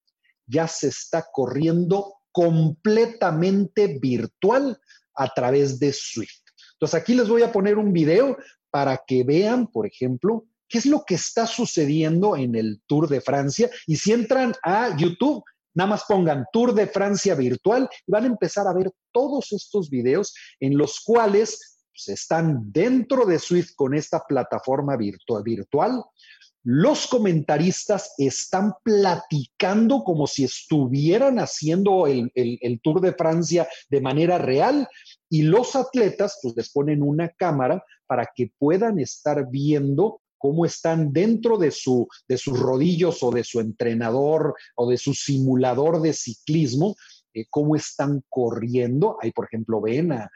ya 0.46 0.66
se 0.66 0.88
está 0.88 1.26
corriendo 1.32 2.14
completamente 2.32 3.98
virtual 4.00 4.80
a 5.14 5.28
través 5.28 5.78
de 5.78 5.92
Swift. 5.92 6.42
Entonces 6.74 7.00
aquí 7.00 7.14
les 7.14 7.28
voy 7.28 7.42
a 7.42 7.52
poner 7.52 7.76
un 7.78 7.92
video 7.92 8.36
para 8.70 9.02
que 9.06 9.24
vean, 9.24 9.66
por 9.66 9.86
ejemplo, 9.86 10.46
qué 10.68 10.78
es 10.78 10.86
lo 10.86 11.04
que 11.04 11.16
está 11.16 11.46
sucediendo 11.46 12.36
en 12.36 12.54
el 12.54 12.80
Tour 12.86 13.08
de 13.08 13.20
Francia. 13.20 13.68
Y 13.86 13.96
si 13.96 14.12
entran 14.12 14.54
a 14.62 14.96
YouTube, 14.96 15.42
nada 15.74 15.90
más 15.90 16.04
pongan 16.08 16.46
Tour 16.52 16.72
de 16.74 16.86
Francia 16.86 17.34
virtual 17.34 17.88
y 18.06 18.10
van 18.10 18.24
a 18.24 18.28
empezar 18.28 18.66
a 18.66 18.72
ver 18.72 18.90
todos 19.12 19.52
estos 19.52 19.90
videos 19.90 20.34
en 20.60 20.78
los 20.78 21.00
cuales 21.00 21.80
pues, 21.92 22.08
están 22.08 22.72
dentro 22.72 23.26
de 23.26 23.38
Swift 23.38 23.74
con 23.74 23.94
esta 23.94 24.20
plataforma 24.26 24.96
virtual, 24.96 25.42
virtual. 25.42 26.04
Los 26.62 27.06
comentaristas 27.06 28.12
están 28.18 28.74
platicando 28.82 30.04
como 30.04 30.26
si 30.26 30.44
estuvieran 30.44 31.38
haciendo 31.38 32.06
el, 32.06 32.30
el 32.34 32.80
Tour 32.82 33.00
de 33.00 33.14
Francia 33.14 33.68
de 33.88 34.00
manera 34.00 34.38
real 34.38 34.86
y 35.30 35.42
los 35.42 35.74
atletas 35.76 36.38
pues 36.42 36.54
les 36.56 36.70
ponen 36.70 37.02
una 37.02 37.30
cámara 37.30 37.82
para 38.06 38.28
que 38.34 38.52
puedan 38.58 38.98
estar 38.98 39.48
viendo 39.50 40.20
cómo 40.40 40.64
están 40.64 41.12
dentro 41.12 41.58
de, 41.58 41.70
su, 41.70 42.08
de 42.26 42.38
sus 42.38 42.58
rodillos 42.58 43.22
o 43.22 43.30
de 43.30 43.44
su 43.44 43.60
entrenador 43.60 44.54
o 44.74 44.88
de 44.88 44.96
su 44.96 45.12
simulador 45.12 46.00
de 46.00 46.14
ciclismo, 46.14 46.96
eh, 47.32 47.46
cómo 47.48 47.76
están 47.76 48.24
corriendo. 48.28 49.18
Ahí, 49.20 49.32
por 49.32 49.46
ejemplo, 49.46 49.80
ven 49.80 50.12
a, 50.12 50.30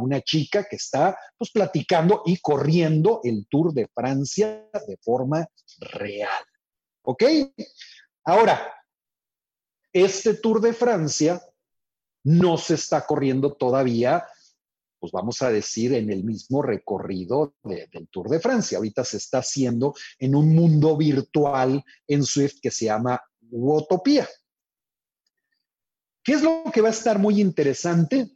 una 0.00 0.20
chica 0.20 0.64
que 0.64 0.76
está 0.76 1.16
pues 1.36 1.50
platicando 1.50 2.22
y 2.26 2.38
corriendo 2.38 3.20
el 3.24 3.46
Tour 3.48 3.72
de 3.72 3.88
Francia 3.94 4.68
de 4.86 4.96
forma 5.02 5.46
real. 5.78 6.44
¿Ok? 7.02 7.24
Ahora, 8.24 8.72
este 9.92 10.34
Tour 10.34 10.60
de 10.60 10.72
Francia 10.72 11.40
no 12.24 12.58
se 12.58 12.74
está 12.74 13.06
corriendo 13.06 13.54
todavía, 13.54 14.26
pues 14.98 15.12
vamos 15.12 15.40
a 15.42 15.50
decir, 15.50 15.94
en 15.94 16.10
el 16.10 16.24
mismo 16.24 16.62
recorrido 16.62 17.54
del 17.62 18.08
Tour 18.10 18.28
de 18.28 18.40
Francia. 18.40 18.78
Ahorita 18.78 19.04
se 19.04 19.16
está 19.16 19.38
haciendo 19.38 19.94
en 20.18 20.34
un 20.34 20.54
mundo 20.54 20.96
virtual 20.96 21.82
en 22.06 22.24
Swift 22.24 22.58
que 22.60 22.70
se 22.70 22.86
llama 22.86 23.20
Utopía. 23.50 24.28
¿Qué 26.28 26.34
es 26.34 26.42
lo 26.42 26.62
que 26.70 26.82
va 26.82 26.88
a 26.88 26.90
estar 26.90 27.18
muy 27.18 27.40
interesante? 27.40 28.28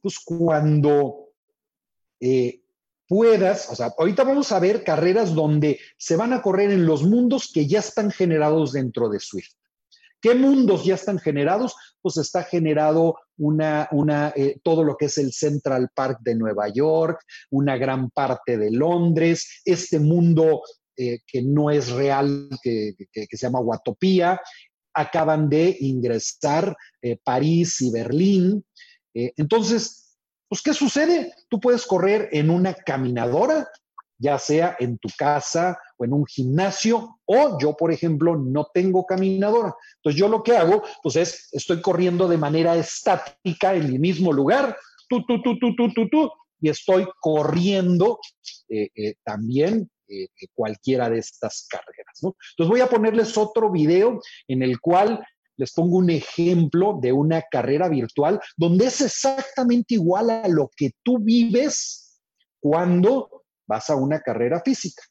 Pues 0.00 0.18
cuando 0.18 1.28
eh, 2.18 2.62
puedas, 3.06 3.68
o 3.68 3.76
sea, 3.76 3.92
ahorita 3.98 4.24
vamos 4.24 4.50
a 4.50 4.58
ver 4.58 4.82
carreras 4.82 5.34
donde 5.34 5.78
se 5.98 6.16
van 6.16 6.32
a 6.32 6.40
correr 6.40 6.70
en 6.70 6.86
los 6.86 7.02
mundos 7.02 7.50
que 7.52 7.66
ya 7.66 7.80
están 7.80 8.10
generados 8.10 8.72
dentro 8.72 9.10
de 9.10 9.20
Swift. 9.20 9.52
¿Qué 10.22 10.34
mundos 10.34 10.86
ya 10.86 10.94
están 10.94 11.18
generados? 11.18 11.74
Pues 12.00 12.16
está 12.16 12.44
generado 12.44 13.18
una, 13.36 13.88
una, 13.90 14.32
eh, 14.34 14.58
todo 14.62 14.82
lo 14.82 14.96
que 14.96 15.04
es 15.04 15.18
el 15.18 15.34
Central 15.34 15.90
Park 15.94 16.20
de 16.22 16.34
Nueva 16.34 16.70
York, 16.70 17.20
una 17.50 17.76
gran 17.76 18.08
parte 18.08 18.56
de 18.56 18.70
Londres, 18.70 19.60
este 19.66 20.00
mundo 20.00 20.62
eh, 20.96 21.20
que 21.26 21.42
no 21.42 21.70
es 21.70 21.90
real, 21.90 22.48
que, 22.62 22.94
se 23.12 23.36
llama 23.36 23.60
Watopía. 23.60 24.40
Acaban 24.94 25.48
de 25.48 25.76
ingresar 25.80 26.76
eh, 27.00 27.18
París 27.22 27.80
y 27.80 27.90
Berlín. 27.90 28.64
entonces, 29.14 30.16
pues, 30.48 30.62
¿qué 30.62 30.74
sucede? 30.74 31.32
Tú 31.48 31.60
puedes 31.60 31.86
correr 31.86 32.28
en 32.32 32.50
una 32.50 32.74
caminadora, 32.74 33.68
ya 34.18 34.38
sea 34.38 34.76
en 34.78 34.98
tu 34.98 35.08
casa 35.16 35.78
o 35.96 36.04
en 36.04 36.12
un 36.12 36.24
gimnasio, 36.26 37.18
o 37.24 37.58
yo, 37.58 37.76
por 37.76 37.92
ejemplo, 37.92 38.36
no 38.36 38.68
tengo 38.72 39.04
caminadora. 39.04 39.74
Entonces 39.96 40.20
yo 40.20 40.28
lo 40.28 40.42
que 40.42 40.56
hago, 40.56 40.82
pues 41.02 41.16
es, 41.16 41.48
estoy 41.52 41.80
corriendo 41.80 42.28
de 42.28 42.38
manera 42.38 42.76
estática 42.76 43.74
en 43.74 43.84
el 43.84 43.98
mismo 43.98 44.32
lugar, 44.32 44.76
tú, 45.08 45.24
tú, 45.26 45.42
tú, 45.42 45.58
tú, 45.58 45.74
tú, 45.74 45.92
tú, 45.92 46.08
tú, 46.08 46.30
y 46.60 46.68
estoy 46.68 47.06
corriendo 47.20 48.20
eh, 48.68 48.88
eh, 48.94 49.14
también 49.24 49.90
eh, 50.12 50.28
cualquiera 50.54 51.08
de 51.08 51.18
estas 51.18 51.66
carreras. 51.68 52.20
Entonces 52.22 52.68
voy 52.68 52.80
a 52.80 52.88
ponerles 52.88 53.36
otro 53.38 53.70
video 53.70 54.20
en 54.48 54.62
el 54.62 54.80
cual 54.80 55.24
les 55.56 55.72
pongo 55.72 55.98
un 55.98 56.10
ejemplo 56.10 56.98
de 57.00 57.12
una 57.12 57.42
carrera 57.42 57.88
virtual 57.88 58.40
donde 58.56 58.86
es 58.86 59.00
exactamente 59.00 59.94
igual 59.94 60.30
a 60.30 60.48
lo 60.48 60.70
que 60.74 60.92
tú 61.02 61.18
vives 61.18 62.20
cuando 62.60 63.44
vas 63.66 63.90
a 63.90 63.96
una 63.96 64.20
carrera 64.20 64.60
física 64.60 65.02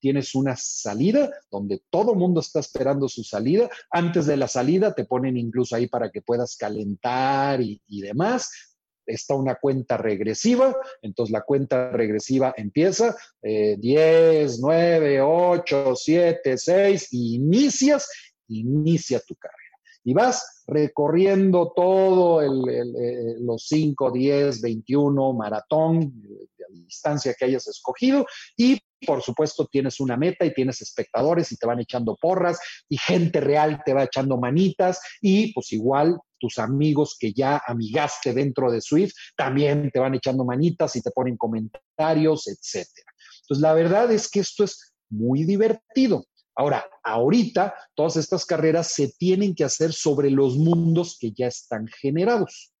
tienes 0.00 0.34
una 0.34 0.56
salida 0.56 1.30
donde 1.50 1.82
todo 1.90 2.14
mundo 2.14 2.40
está 2.40 2.58
esperando 2.58 3.08
su 3.08 3.22
salida. 3.22 3.68
Antes 3.90 4.26
de 4.26 4.36
la 4.36 4.48
salida 4.48 4.94
te 4.94 5.04
ponen 5.04 5.36
incluso 5.36 5.76
ahí 5.76 5.86
para 5.86 6.10
que 6.10 6.22
puedas 6.22 6.56
calentar 6.56 7.60
y, 7.60 7.80
demás. 7.86 8.69
Está 9.06 9.34
una 9.34 9.56
cuenta 9.56 9.96
regresiva, 9.96 10.76
entonces 11.02 11.32
la 11.32 11.42
cuenta 11.42 11.90
regresiva 11.90 12.54
empieza 12.56 13.16
10, 13.42 14.60
9, 14.60 15.20
8, 15.20 15.96
7, 15.96 16.58
6, 16.58 17.12
inicias, 17.12 18.08
inicia 18.48 19.20
tu 19.20 19.34
carrera. 19.36 19.58
Y 20.04 20.14
vas 20.14 20.62
recorriendo 20.66 21.72
todo 21.74 22.40
el, 22.40 23.44
los 23.44 23.66
5, 23.66 24.10
10, 24.10 24.60
21 24.62 25.32
maratón 25.34 26.12
de 26.22 26.48
distancia 26.70 27.34
que 27.34 27.44
hayas 27.44 27.66
escogido 27.66 28.26
y 28.56 28.78
por 29.06 29.22
supuesto 29.22 29.66
tienes 29.66 30.00
una 30.00 30.16
meta 30.16 30.44
y 30.44 30.52
tienes 30.52 30.80
espectadores 30.82 31.50
y 31.52 31.56
te 31.56 31.66
van 31.66 31.80
echando 31.80 32.16
porras 32.16 32.58
y 32.88 32.96
gente 32.96 33.40
real 33.40 33.82
te 33.84 33.94
va 33.94 34.04
echando 34.04 34.38
manitas 34.38 35.00
y 35.20 35.52
pues 35.52 35.72
igual 35.72 36.18
tus 36.40 36.58
amigos 36.58 37.16
que 37.18 37.32
ya 37.32 37.62
amigaste 37.66 38.32
dentro 38.32 38.72
de 38.72 38.80
Swift 38.80 39.14
también 39.36 39.90
te 39.92 40.00
van 40.00 40.14
echando 40.14 40.44
manitas 40.44 40.96
y 40.96 41.02
te 41.02 41.10
ponen 41.10 41.36
comentarios, 41.36 42.48
etcétera. 42.48 43.12
Entonces 43.42 43.62
la 43.62 43.74
verdad 43.74 44.10
es 44.10 44.28
que 44.28 44.40
esto 44.40 44.64
es 44.64 44.92
muy 45.10 45.44
divertido. 45.44 46.24
Ahora, 46.56 46.84
ahorita 47.04 47.74
todas 47.94 48.16
estas 48.16 48.44
carreras 48.44 48.88
se 48.88 49.08
tienen 49.18 49.54
que 49.54 49.64
hacer 49.64 49.92
sobre 49.92 50.30
los 50.30 50.56
mundos 50.56 51.16
que 51.18 51.32
ya 51.32 51.46
están 51.46 51.86
generados. 51.86 52.72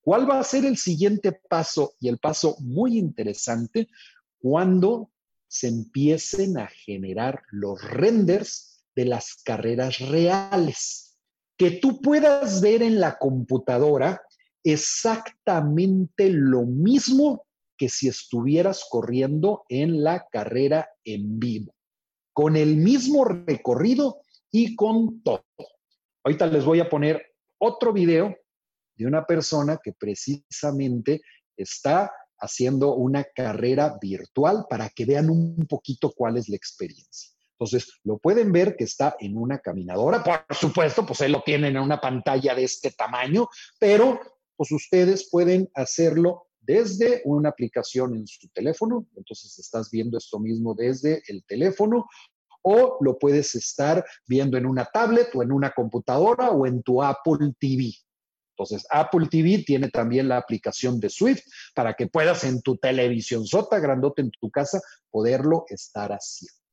¿Cuál 0.00 0.28
va 0.28 0.40
a 0.40 0.44
ser 0.44 0.64
el 0.64 0.76
siguiente 0.76 1.32
paso? 1.32 1.94
Y 2.00 2.08
el 2.08 2.18
paso 2.18 2.56
muy 2.60 2.96
interesante, 2.96 3.88
cuando 4.38 5.10
se 5.48 5.68
empiecen 5.68 6.58
a 6.58 6.68
generar 6.68 7.42
los 7.50 7.82
renders 7.82 8.84
de 8.94 9.06
las 9.06 9.36
carreras 9.44 9.98
reales, 9.98 11.07
que 11.58 11.72
tú 11.72 12.00
puedas 12.00 12.60
ver 12.60 12.82
en 12.82 13.00
la 13.00 13.18
computadora 13.18 14.22
exactamente 14.62 16.30
lo 16.30 16.62
mismo 16.62 17.46
que 17.76 17.88
si 17.88 18.08
estuvieras 18.08 18.86
corriendo 18.88 19.64
en 19.68 20.02
la 20.02 20.26
carrera 20.30 20.88
en 21.04 21.38
vivo, 21.38 21.74
con 22.32 22.56
el 22.56 22.76
mismo 22.76 23.24
recorrido 23.24 24.20
y 24.50 24.76
con 24.76 25.22
todo. 25.22 25.44
Ahorita 26.24 26.46
les 26.46 26.64
voy 26.64 26.80
a 26.80 26.88
poner 26.88 27.34
otro 27.58 27.92
video 27.92 28.36
de 28.96 29.06
una 29.06 29.24
persona 29.26 29.78
que 29.82 29.92
precisamente 29.92 31.20
está 31.56 32.12
haciendo 32.38 32.94
una 32.94 33.24
carrera 33.24 33.98
virtual 34.00 34.66
para 34.68 34.88
que 34.90 35.04
vean 35.04 35.28
un 35.28 35.66
poquito 35.68 36.12
cuál 36.12 36.36
es 36.36 36.48
la 36.48 36.56
experiencia. 36.56 37.37
Entonces, 37.58 37.98
lo 38.04 38.18
pueden 38.18 38.52
ver 38.52 38.76
que 38.76 38.84
está 38.84 39.16
en 39.18 39.36
una 39.36 39.58
caminadora, 39.58 40.22
por 40.22 40.56
supuesto, 40.56 41.04
pues 41.04 41.20
él 41.22 41.32
lo 41.32 41.42
tienen 41.42 41.76
en 41.76 41.82
una 41.82 42.00
pantalla 42.00 42.54
de 42.54 42.62
este 42.62 42.92
tamaño, 42.92 43.48
pero 43.80 44.20
pues 44.56 44.70
ustedes 44.70 45.28
pueden 45.28 45.68
hacerlo 45.74 46.46
desde 46.60 47.22
una 47.24 47.48
aplicación 47.48 48.14
en 48.14 48.26
su 48.26 48.48
teléfono, 48.50 49.06
entonces 49.16 49.58
estás 49.58 49.90
viendo 49.90 50.18
esto 50.18 50.38
mismo 50.38 50.74
desde 50.74 51.22
el 51.26 51.44
teléfono, 51.46 52.06
o 52.62 52.98
lo 53.00 53.18
puedes 53.18 53.54
estar 53.54 54.04
viendo 54.26 54.56
en 54.56 54.66
una 54.66 54.84
tablet 54.84 55.34
o 55.34 55.42
en 55.42 55.50
una 55.50 55.72
computadora 55.72 56.50
o 56.50 56.66
en 56.66 56.82
tu 56.82 57.02
Apple 57.02 57.54
TV. 57.58 57.92
Entonces, 58.56 58.86
Apple 58.90 59.28
TV 59.30 59.62
tiene 59.64 59.88
también 59.88 60.28
la 60.28 60.36
aplicación 60.36 60.98
de 60.98 61.08
Swift 61.08 61.42
para 61.74 61.94
que 61.94 62.08
puedas 62.08 62.42
en 62.44 62.60
tu 62.60 62.76
televisión 62.76 63.46
sota, 63.46 63.78
grandote 63.78 64.22
en 64.22 64.30
tu 64.32 64.50
casa, 64.50 64.80
poderlo 65.10 65.64
estar 65.68 66.10
haciendo. 66.10 66.67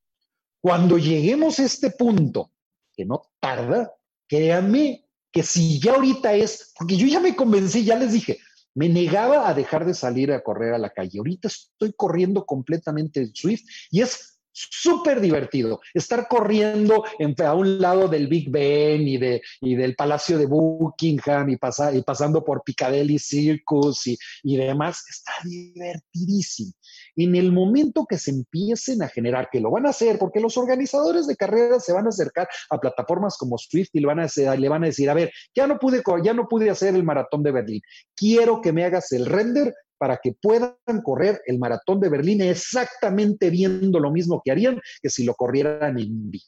Cuando 0.66 0.98
lleguemos 0.98 1.60
a 1.60 1.62
este 1.62 1.92
punto, 1.92 2.50
que 2.92 3.04
no 3.04 3.22
tarda, 3.38 3.94
créanme 4.26 5.06
que 5.30 5.44
si 5.44 5.78
ya 5.78 5.94
ahorita 5.94 6.34
es, 6.34 6.72
porque 6.76 6.96
yo 6.96 7.06
ya 7.06 7.20
me 7.20 7.36
convencí, 7.36 7.84
ya 7.84 7.94
les 7.94 8.14
dije, 8.14 8.40
me 8.74 8.88
negaba 8.88 9.48
a 9.48 9.54
dejar 9.54 9.86
de 9.86 9.94
salir 9.94 10.32
a 10.32 10.42
correr 10.42 10.74
a 10.74 10.78
la 10.78 10.90
calle. 10.90 11.18
Ahorita 11.18 11.46
estoy 11.46 11.92
corriendo 11.92 12.44
completamente 12.44 13.20
en 13.20 13.32
Swift 13.32 13.62
y 13.92 14.00
es 14.00 14.35
súper 14.56 15.20
divertido. 15.20 15.80
Estar 15.92 16.28
corriendo 16.28 17.04
a 17.44 17.54
un 17.54 17.80
lado 17.80 18.08
del 18.08 18.26
Big 18.26 18.50
Ben 18.50 19.06
y, 19.06 19.18
de, 19.18 19.42
y 19.60 19.74
del 19.74 19.94
Palacio 19.94 20.38
de 20.38 20.46
Buckingham 20.46 21.50
y, 21.50 21.58
y 21.92 22.02
pasando 22.02 22.44
por 22.44 22.62
Piccadilly 22.64 23.18
Circus 23.18 24.06
y, 24.06 24.18
y 24.42 24.56
demás, 24.56 25.04
está 25.08 25.32
divertidísimo. 25.44 26.72
En 27.16 27.34
el 27.34 27.52
momento 27.52 28.06
que 28.08 28.18
se 28.18 28.30
empiecen 28.30 29.02
a 29.02 29.08
generar, 29.08 29.48
que 29.50 29.60
lo 29.60 29.70
van 29.70 29.86
a 29.86 29.90
hacer, 29.90 30.18
porque 30.18 30.40
los 30.40 30.56
organizadores 30.56 31.26
de 31.26 31.36
carreras 31.36 31.84
se 31.84 31.92
van 31.92 32.06
a 32.06 32.10
acercar 32.10 32.48
a 32.70 32.78
plataformas 32.78 33.36
como 33.36 33.58
Swift 33.58 33.90
y 33.92 34.00
le 34.00 34.06
van 34.06 34.20
a, 34.20 34.56
le 34.56 34.68
van 34.68 34.84
a 34.84 34.86
decir, 34.86 35.08
a 35.10 35.14
ver, 35.14 35.32
ya 35.54 35.66
no, 35.66 35.78
pude, 35.78 36.02
ya 36.22 36.34
no 36.34 36.48
pude 36.48 36.70
hacer 36.70 36.94
el 36.94 37.04
maratón 37.04 37.42
de 37.42 37.52
Berlín, 37.52 37.80
quiero 38.14 38.60
que 38.60 38.72
me 38.72 38.84
hagas 38.84 39.12
el 39.12 39.26
render 39.26 39.74
para 39.98 40.18
que 40.18 40.32
puedan 40.32 40.76
correr 41.02 41.42
el 41.46 41.58
maratón 41.58 42.00
de 42.00 42.08
Berlín 42.08 42.42
exactamente 42.42 43.50
viendo 43.50 43.98
lo 43.98 44.10
mismo 44.10 44.42
que 44.44 44.52
harían 44.52 44.80
que 45.02 45.10
si 45.10 45.24
lo 45.24 45.34
corrieran 45.34 45.98
en 45.98 46.30
vivo. 46.30 46.44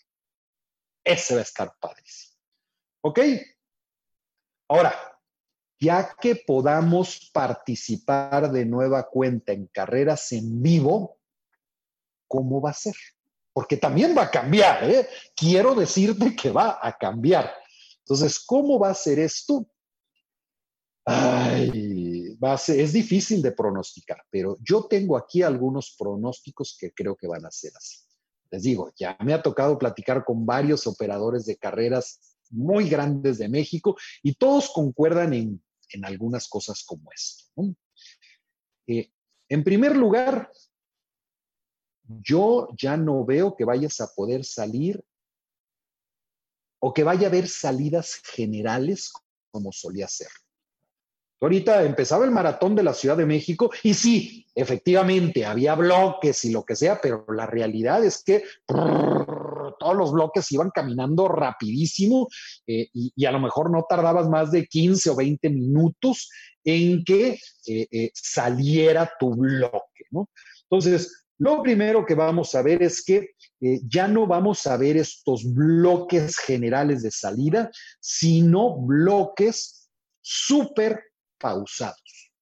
Ese 1.05 1.35
va 1.35 1.41
a 1.41 1.45
estar 1.45 1.73
padrísimo. 1.81 2.37
¿Ok? 3.03 3.21
Ahora, 4.69 4.95
ya 5.81 6.15
que 6.21 6.37
podamos 6.37 7.31
participar 7.33 8.51
de 8.51 8.67
nueva 8.67 9.09
cuenta 9.09 9.53
en 9.53 9.67
carreras 9.69 10.33
en 10.33 10.61
vivo, 10.61 11.19
¿cómo 12.27 12.61
va 12.61 12.71
a 12.71 12.75
ser? 12.75 12.95
Porque 13.53 13.77
también 13.77 14.17
va 14.17 14.25
a 14.25 14.31
cambiar, 14.31 14.89
¿eh? 14.91 15.09
Quiero 15.35 15.75
decirte 15.75 16.37
que 16.37 16.51
va 16.51 16.79
a 16.83 16.97
cambiar. 16.97 17.53
Entonces, 18.01 18.39
¿cómo 18.45 18.79
va 18.79 18.91
a 18.91 18.95
ser 18.95 19.19
esto? 19.19 19.67
Ay, 21.05 21.88
es 22.69 22.93
difícil 22.93 23.43
de 23.43 23.53
pronosticar, 23.53 24.23
pero 24.31 24.57
yo 24.61 24.85
tengo 24.85 25.17
aquí 25.17 25.43
algunos 25.43 25.95
pronósticos 25.99 26.77
que 26.79 26.93
creo 26.93 27.17
que 27.17 27.27
van 27.27 27.45
a 27.45 27.51
ser 27.51 27.73
así. 27.77 27.99
Les 28.51 28.63
digo, 28.63 28.93
ya 28.97 29.17
me 29.21 29.35
ha 29.35 29.43
tocado 29.43 29.79
platicar 29.79 30.25
con 30.25 30.47
varios 30.47 30.87
operadores 30.87 31.45
de 31.47 31.57
carreras 31.57 32.37
muy 32.51 32.89
grandes 32.89 33.39
de 33.39 33.49
México 33.49 33.97
y 34.23 34.35
todos 34.35 34.71
concuerdan 34.71 35.35
en, 35.35 35.63
algunas 36.03 36.49
cosas 36.49 36.85
como 36.85 37.11
esto. 37.13 37.45
Eh, 38.87 39.11
en 39.49 39.65
primer 39.65 39.97
lugar, 39.97 40.51
yo 42.05 42.69
ya 42.81 42.97
no 42.97 43.25
veo 43.25 43.57
que 43.57 43.65
vayas 43.65 44.01
a 44.01 44.09
poder 44.15 44.45
salir 44.45 45.03
o 46.81 46.93
que 46.93 47.05
vaya 47.05 47.27
a 47.27 47.31
haber 47.31 47.49
salidas 47.49 48.15
generales 48.15 49.13
como 49.51 49.73
solía 49.73 50.09
ser. 50.09 50.29
Ahorita 51.41 51.85
empezaba 51.85 52.25
el 52.25 52.33
maratón 52.33 52.75
de 52.75 52.83
la 52.83 52.95
Ciudad 52.95 53.17
de 53.17 53.27
México 53.27 53.71
y 53.85 53.95
sí, 53.95 54.47
efectivamente, 54.55 55.47
había 55.47 55.77
bloques 55.77 56.45
y 56.45 56.51
lo 56.51 56.65
que 56.65 56.75
sea, 56.75 57.01
pero 57.01 57.25
la 57.29 57.47
realidad 57.47 58.05
es 58.05 58.25
que 58.25 58.43
todos 58.67 59.97
los 59.97 60.13
bloques 60.13 60.51
iban 60.51 60.71
caminando 60.71 61.29
rapidísimo 61.29 62.29
eh, 62.67 62.89
y, 62.93 63.25
a 63.25 63.31
lo 63.31 63.39
mejor 63.39 63.71
no 63.71 63.87
tardabas 63.89 64.29
más 64.29 64.51
de 64.51 64.67
15 64.67 65.11
o 65.11 65.17
20 65.17 65.51
minutos 65.51 66.29
en 66.65 67.05
que 67.05 67.39
eh, 67.67 67.87
eh, 67.91 68.11
saliera 68.15 69.11
tu 69.19 69.35
bloque, 69.35 70.05
¿no? 70.11 70.29
Entonces, 70.63 71.25
lo 71.39 71.63
primero 71.63 72.05
que 72.05 72.17
vamos 72.17 72.55
a 72.57 72.63
ver 72.63 72.83
es 72.83 73.05
que 73.05 73.31
ya 73.61 74.09
no 74.09 74.27
vamos 74.27 74.67
a 74.67 74.77
ver 74.77 74.97
estos 74.97 75.45
bloques 75.55 76.37
generales 76.37 77.03
de 77.03 77.13
salida, 77.13 77.71
sino 78.01 78.77
bloques 78.77 79.89
súper 80.21 81.08
pausados. 81.39 82.33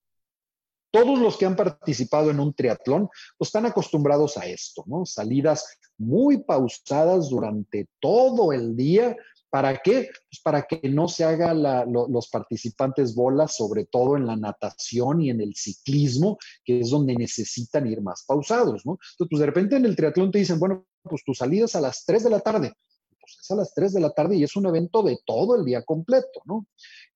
Todos 0.90 1.18
los 1.18 1.36
que 1.36 1.44
han 1.44 1.56
participado 1.56 2.30
en 2.30 2.40
un 2.40 2.54
triatlón 2.54 3.08
pues, 3.36 3.48
están 3.48 3.66
acostumbrados 3.66 4.36
a 4.38 4.46
esto, 4.46 4.82
¿no? 4.86 5.04
Salidas 5.04 5.78
muy 5.98 6.38
pausadas 6.38 7.28
durante 7.28 7.88
todo 8.00 8.52
el 8.52 8.76
día. 8.76 9.16
¿Para 9.50 9.76
qué? 9.78 10.10
Pues 10.28 10.40
para 10.42 10.62
que 10.62 10.88
no 10.88 11.08
se 11.08 11.24
hagan 11.24 11.62
los 11.92 12.28
participantes 12.28 13.14
bolas, 13.14 13.56
sobre 13.56 13.84
todo 13.84 14.16
en 14.16 14.26
la 14.26 14.36
natación 14.36 15.20
y 15.20 15.30
en 15.30 15.40
el 15.40 15.54
ciclismo, 15.54 16.38
que 16.64 16.80
es 16.80 16.90
donde 16.90 17.14
necesitan 17.14 17.86
ir 17.86 18.02
más 18.02 18.24
pausados, 18.26 18.84
¿no? 18.84 18.92
Entonces, 18.92 19.28
pues 19.30 19.40
de 19.40 19.46
repente 19.46 19.76
en 19.76 19.86
el 19.86 19.96
triatlón 19.96 20.30
te 20.30 20.38
dicen, 20.38 20.58
bueno, 20.58 20.86
pues 21.02 21.22
tu 21.24 21.34
salida 21.34 21.66
es 21.66 21.76
a 21.76 21.80
las 21.80 22.04
3 22.04 22.24
de 22.24 22.30
la 22.30 22.40
tarde. 22.40 22.72
Pues 23.18 23.38
es 23.40 23.50
a 23.50 23.54
las 23.54 23.72
3 23.74 23.92
de 23.94 24.00
la 24.00 24.10
tarde 24.10 24.36
y 24.36 24.44
es 24.44 24.56
un 24.56 24.66
evento 24.66 25.02
de 25.02 25.18
todo 25.24 25.56
el 25.56 25.64
día 25.64 25.82
completo, 25.82 26.42
¿no? 26.44 26.66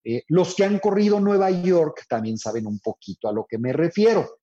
Eh, 0.04 0.22
los 0.28 0.54
que 0.54 0.64
han 0.64 0.78
corrido 0.78 1.20
Nueva 1.20 1.50
York 1.50 2.06
también 2.08 2.38
saben 2.38 2.66
un 2.66 2.78
poquito 2.78 3.28
a 3.28 3.32
lo 3.32 3.46
que 3.48 3.58
me 3.58 3.72
refiero. 3.72 4.40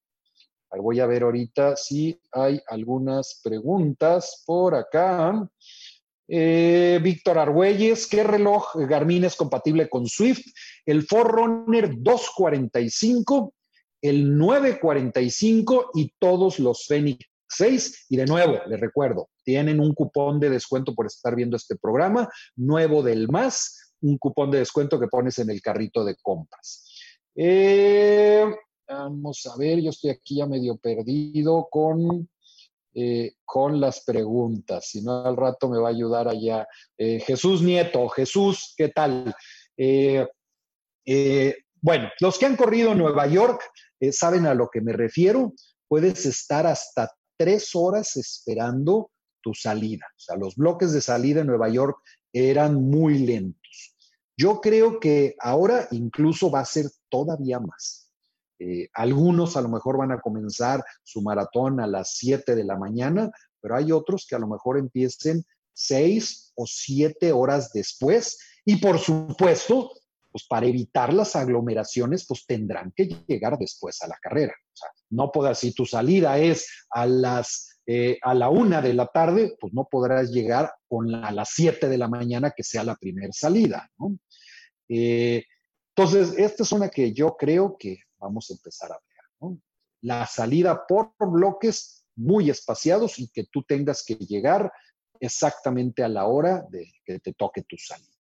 Voy 0.69 0.99
a 0.99 1.05
ver 1.05 1.23
ahorita 1.23 1.75
si 1.75 2.19
hay 2.31 2.61
algunas 2.67 3.39
preguntas 3.43 4.43
por 4.45 4.75
acá. 4.75 5.49
Eh, 6.27 6.99
Víctor 7.01 7.39
Argüelles, 7.39 8.05
¿qué 8.07 8.23
reloj 8.23 8.75
Garmin 8.75 9.23
es 9.23 9.35
compatible 9.35 9.89
con 9.89 10.07
Swift? 10.07 10.45
El 10.85 11.03
Forerunner 11.03 11.95
245, 11.97 13.53
el 14.01 14.37
945 14.37 15.91
y 15.95 16.11
todos 16.19 16.59
los 16.59 16.85
Fenix 16.85 17.25
6. 17.47 18.07
Y 18.09 18.17
de 18.17 18.25
nuevo, 18.25 18.59
les 18.67 18.79
recuerdo, 18.79 19.29
tienen 19.43 19.79
un 19.79 19.93
cupón 19.93 20.39
de 20.39 20.49
descuento 20.49 20.93
por 20.93 21.05
estar 21.05 21.33
viendo 21.33 21.55
este 21.55 21.77
programa, 21.77 22.29
nuevo 22.57 23.01
del 23.01 23.29
más, 23.29 23.86
un 24.01 24.17
cupón 24.17 24.51
de 24.51 24.59
descuento 24.59 24.99
que 24.99 25.07
pones 25.07 25.39
en 25.39 25.49
el 25.49 25.61
carrito 25.61 26.03
de 26.03 26.15
compras. 26.15 26.85
Eh, 27.35 28.45
vamos 28.87 29.45
a 29.45 29.57
ver, 29.57 29.79
yo 29.81 29.91
estoy 29.91 30.11
aquí 30.11 30.37
ya 30.37 30.45
medio 30.45 30.77
perdido 30.77 31.67
con 31.69 32.29
eh, 32.99 33.35
con 33.45 33.79
las 33.79 34.03
preguntas. 34.03 34.87
Si 34.89 35.03
no, 35.03 35.23
al 35.23 35.37
rato 35.37 35.69
me 35.69 35.77
va 35.77 35.89
a 35.89 35.91
ayudar 35.91 36.27
allá. 36.27 36.67
Eh, 36.97 37.19
Jesús 37.19 37.61
Nieto, 37.61 38.09
Jesús, 38.09 38.73
¿qué 38.75 38.89
tal? 38.89 39.35
Bueno, 41.79 42.09
los 42.19 42.39
que 42.39 42.45
han 42.47 42.55
corrido 42.55 42.93
en 42.93 42.97
Nueva 42.97 43.27
York 43.27 43.61
saben 44.11 44.47
a 44.47 44.55
lo 44.55 44.69
que 44.69 44.81
me 44.81 44.93
refiero. 44.93 45.53
Puedes 45.87 46.25
estar 46.25 46.65
hasta 46.65 47.11
tres 47.37 47.75
horas 47.75 48.15
esperando 48.17 49.11
tu 49.41 49.53
salida. 49.53 50.05
O 50.09 50.19
sea, 50.19 50.35
los 50.35 50.55
bloques 50.55 50.91
de 50.91 51.01
salida 51.01 51.41
en 51.41 51.47
Nueva 51.47 51.69
York 51.69 51.97
eran 52.33 52.75
muy 52.75 53.19
lentos. 53.19 53.95
Yo 54.37 54.61
creo 54.61 54.99
que 54.99 55.35
ahora 55.39 55.87
incluso 55.91 56.51
va 56.51 56.59
a 56.59 56.65
ser 56.65 56.87
todavía 57.09 57.59
más. 57.59 58.11
Eh, 58.59 58.89
algunos 58.93 59.55
a 59.57 59.61
lo 59.61 59.69
mejor 59.69 59.97
van 59.97 60.11
a 60.11 60.19
comenzar 60.19 60.83
su 61.03 61.21
maratón 61.21 61.79
a 61.79 61.87
las 61.87 62.15
7 62.17 62.55
de 62.55 62.63
la 62.63 62.77
mañana, 62.77 63.31
pero 63.61 63.75
hay 63.75 63.91
otros 63.91 64.25
que 64.27 64.35
a 64.35 64.39
lo 64.39 64.47
mejor 64.47 64.77
empiecen 64.77 65.43
6 65.73 66.53
o 66.55 66.65
7 66.65 67.31
horas 67.31 67.71
después. 67.71 68.39
Y 68.65 68.77
por 68.77 68.99
supuesto, 68.99 69.91
pues 70.31 70.45
para 70.47 70.67
evitar 70.67 71.13
las 71.13 71.35
aglomeraciones, 71.35 72.25
pues 72.27 72.45
tendrán 72.45 72.91
que 72.95 73.05
llegar 73.27 73.57
después 73.57 74.01
a 74.01 74.07
la 74.07 74.17
carrera. 74.21 74.53
No 75.09 75.31
podrás, 75.31 75.59
si 75.59 75.73
tu 75.73 75.85
salida 75.85 76.37
es 76.37 76.67
a 76.91 77.05
las 77.05 77.76
eh, 77.89 78.19
a 78.21 78.33
la 78.33 78.49
una 78.49 78.81
de 78.81 78.93
la 78.93 79.07
tarde, 79.07 79.55
pues 79.57 79.73
no 79.73 79.87
podrás 79.89 80.29
llegar 80.29 80.73
con 80.89 81.15
a 81.15 81.31
las 81.31 81.51
7 81.53 81.87
de 81.87 81.97
la 81.97 82.09
mañana 82.09 82.51
que 82.51 82.61
sea 82.61 82.83
la 82.83 82.97
primera 82.97 83.31
salida. 83.31 83.89
¿no? 83.97 84.19
Eh, 84.89 85.45
entonces, 85.95 86.37
esta 86.37 86.63
es 86.63 86.71
una 86.73 86.89
que 86.89 87.13
yo 87.13 87.37
creo 87.37 87.77
que 87.79 87.99
vamos 88.17 88.49
a 88.49 88.55
empezar 88.55 88.91
a 88.91 88.95
ver. 88.95 89.57
La 90.01 90.27
salida 90.27 90.85
por 90.85 91.13
bloques 91.17 92.05
muy 92.17 92.49
espaciados 92.49 93.19
y 93.19 93.29
que 93.29 93.45
tú 93.45 93.63
tengas 93.63 94.03
que 94.03 94.15
llegar 94.15 94.69
exactamente 95.21 96.03
a 96.03 96.09
la 96.09 96.25
hora 96.25 96.65
de 96.69 96.91
que 97.05 97.19
te 97.19 97.33
toque 97.33 97.63
tu 97.63 97.77
salida. 97.77 98.11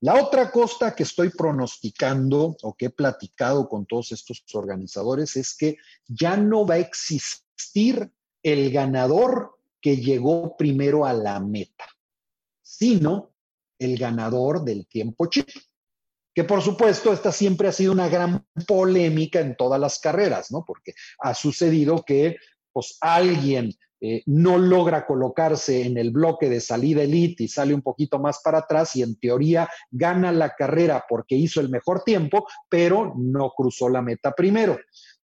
La 0.00 0.14
otra 0.14 0.50
costa 0.50 0.94
que 0.94 1.02
estoy 1.02 1.28
pronosticando 1.28 2.56
o 2.62 2.74
que 2.74 2.86
he 2.86 2.90
platicado 2.90 3.68
con 3.68 3.84
todos 3.84 4.12
estos 4.12 4.42
organizadores 4.54 5.36
es 5.36 5.54
que 5.54 5.76
ya 6.06 6.36
no 6.38 6.66
va 6.66 6.74
a 6.74 6.78
existir 6.78 7.47
el 8.42 8.70
ganador 8.70 9.58
que 9.80 9.96
llegó 9.96 10.56
primero 10.56 11.06
a 11.06 11.12
la 11.12 11.40
meta, 11.40 11.84
sino 12.62 13.34
el 13.78 13.96
ganador 13.96 14.64
del 14.64 14.86
tiempo 14.86 15.26
chip 15.26 15.48
que 16.38 16.44
por 16.44 16.62
supuesto 16.62 17.12
esta 17.12 17.32
siempre 17.32 17.66
ha 17.66 17.72
sido 17.72 17.90
una 17.90 18.08
gran 18.08 18.46
polémica 18.64 19.40
en 19.40 19.56
todas 19.56 19.80
las 19.80 19.98
carreras, 19.98 20.52
¿no? 20.52 20.64
Porque 20.64 20.94
ha 21.18 21.34
sucedido 21.34 22.04
que 22.04 22.36
pues 22.72 22.96
alguien 23.00 23.72
eh, 24.00 24.22
no 24.26 24.56
logra 24.56 25.04
colocarse 25.04 25.84
en 25.84 25.98
el 25.98 26.12
bloque 26.12 26.48
de 26.48 26.60
salida 26.60 27.02
elite 27.02 27.42
y 27.42 27.48
sale 27.48 27.74
un 27.74 27.82
poquito 27.82 28.20
más 28.20 28.40
para 28.40 28.58
atrás 28.58 28.94
y 28.94 29.02
en 29.02 29.18
teoría 29.18 29.68
gana 29.90 30.30
la 30.30 30.54
carrera 30.54 31.04
porque 31.08 31.34
hizo 31.34 31.60
el 31.60 31.70
mejor 31.70 32.04
tiempo, 32.04 32.46
pero 32.68 33.14
no 33.16 33.50
cruzó 33.56 33.88
la 33.88 34.00
meta 34.00 34.30
primero. 34.30 34.78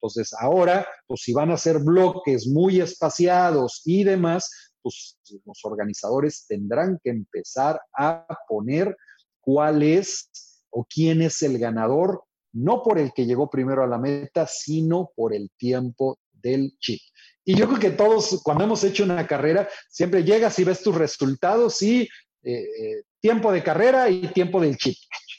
Entonces 0.04 0.34
ahora, 0.38 0.86
pues 1.06 1.22
si 1.22 1.32
van 1.32 1.50
a 1.50 1.56
ser 1.56 1.78
bloques 1.78 2.46
muy 2.46 2.78
espaciados 2.78 3.80
y 3.86 4.04
demás, 4.04 4.74
pues 4.82 5.16
los 5.46 5.64
organizadores 5.64 6.44
tendrán 6.46 7.00
que 7.02 7.08
empezar 7.08 7.80
a 7.96 8.26
poner 8.46 8.94
cuál 9.40 9.82
es 9.82 10.28
o 10.68 10.84
quién 10.84 11.22
es 11.22 11.42
el 11.42 11.58
ganador, 11.58 12.22
no 12.52 12.82
por 12.82 12.98
el 12.98 13.14
que 13.14 13.24
llegó 13.24 13.48
primero 13.48 13.82
a 13.82 13.86
la 13.86 13.96
meta, 13.96 14.46
sino 14.46 15.10
por 15.16 15.34
el 15.34 15.50
tiempo 15.56 16.18
del 16.32 16.76
chip. 16.78 17.00
Y 17.42 17.56
yo 17.56 17.66
creo 17.66 17.80
que 17.80 17.90
todos, 17.92 18.42
cuando 18.44 18.64
hemos 18.64 18.84
hecho 18.84 19.04
una 19.04 19.26
carrera, 19.26 19.66
siempre 19.88 20.22
llegas 20.22 20.58
y 20.58 20.64
ves 20.64 20.82
tus 20.82 20.94
resultados 20.94 21.80
y 21.80 22.02
eh, 22.02 22.08
eh, 22.42 23.02
tiempo 23.20 23.50
de 23.50 23.62
carrera 23.62 24.10
y 24.10 24.28
tiempo 24.28 24.60
del 24.60 24.76
chip. 24.76 24.96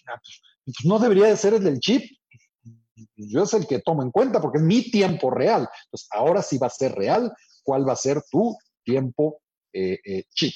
Ah, 0.07 0.19
pues, 0.19 0.41
pues, 0.65 0.77
no 0.85 0.97
debería 0.97 1.27
de 1.27 1.37
ser 1.37 1.53
el 1.53 1.63
del 1.63 1.79
chip. 1.79 2.14
Yo 3.15 3.43
es 3.43 3.53
el 3.53 3.67
que 3.67 3.79
tomo 3.79 4.03
en 4.03 4.11
cuenta 4.11 4.41
porque 4.41 4.59
es 4.59 4.63
mi 4.63 4.89
tiempo 4.89 5.29
real. 5.29 5.67
Entonces, 5.85 6.07
ahora 6.11 6.41
sí 6.41 6.57
va 6.57 6.67
a 6.67 6.71
ser 6.71 6.93
real 6.93 7.33
cuál 7.63 7.87
va 7.87 7.93
a 7.93 7.97
ser 7.97 8.21
tu 8.29 8.57
tiempo 8.83 9.41
eh, 9.73 10.23
chip. 10.33 10.53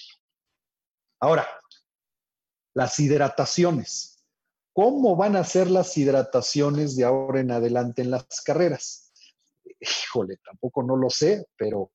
Ahora, 1.20 1.46
las 2.74 3.00
hidrataciones. 3.00 4.24
¿Cómo 4.74 5.18
van 5.18 5.36
a 5.36 5.44
ser 5.44 5.70
las 5.70 5.98
hidrataciones 5.98 6.96
de 6.96 7.04
ahora 7.04 7.42
en 7.42 7.52
adelante 7.52 8.02
en 8.02 8.12
las 8.12 8.42
carreras? 8.46 9.12
Híjole, 9.80 10.38
tampoco 10.38 10.84
no 10.84 10.96
lo 10.96 11.10
sé, 11.10 11.48
pero 11.58 11.92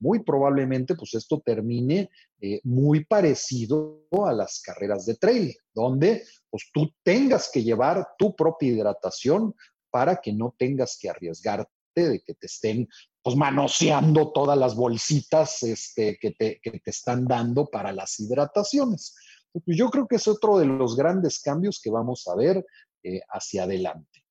muy 0.00 0.24
probablemente 0.24 0.96
pues 0.96 1.14
esto 1.14 1.40
termine 1.40 2.10
eh, 2.40 2.60
muy 2.64 3.04
parecido 3.04 4.06
a 4.26 4.32
las 4.32 4.60
carreras 4.60 5.06
de 5.06 5.14
trail, 5.14 5.56
donde 5.72 6.24
pues 6.50 6.68
tú 6.72 6.92
tengas 7.02 7.50
que 7.50 7.62
llevar 7.62 8.08
tu 8.18 8.34
propia 8.34 8.70
hidratación 8.70 9.54
para 9.94 10.16
que 10.16 10.32
no 10.32 10.52
tengas 10.58 10.98
que 11.00 11.08
arriesgarte 11.08 11.70
de 11.94 12.20
que 12.20 12.34
te 12.34 12.46
estén 12.46 12.88
pues 13.22 13.36
manoseando 13.36 14.32
todas 14.32 14.58
las 14.58 14.74
bolsitas 14.74 15.62
este, 15.62 16.18
que, 16.20 16.32
te, 16.32 16.58
que 16.60 16.80
te 16.80 16.90
están 16.90 17.26
dando 17.26 17.66
para 17.66 17.92
las 17.92 18.18
hidrataciones. 18.18 19.14
Pues 19.52 19.76
yo 19.78 19.90
creo 19.90 20.08
que 20.08 20.16
es 20.16 20.26
otro 20.26 20.58
de 20.58 20.66
los 20.66 20.96
grandes 20.96 21.40
cambios 21.40 21.80
que 21.80 21.90
vamos 21.90 22.26
a 22.26 22.34
ver 22.34 22.66
eh, 23.04 23.20
hacia 23.28 23.62
adelante. 23.62 24.24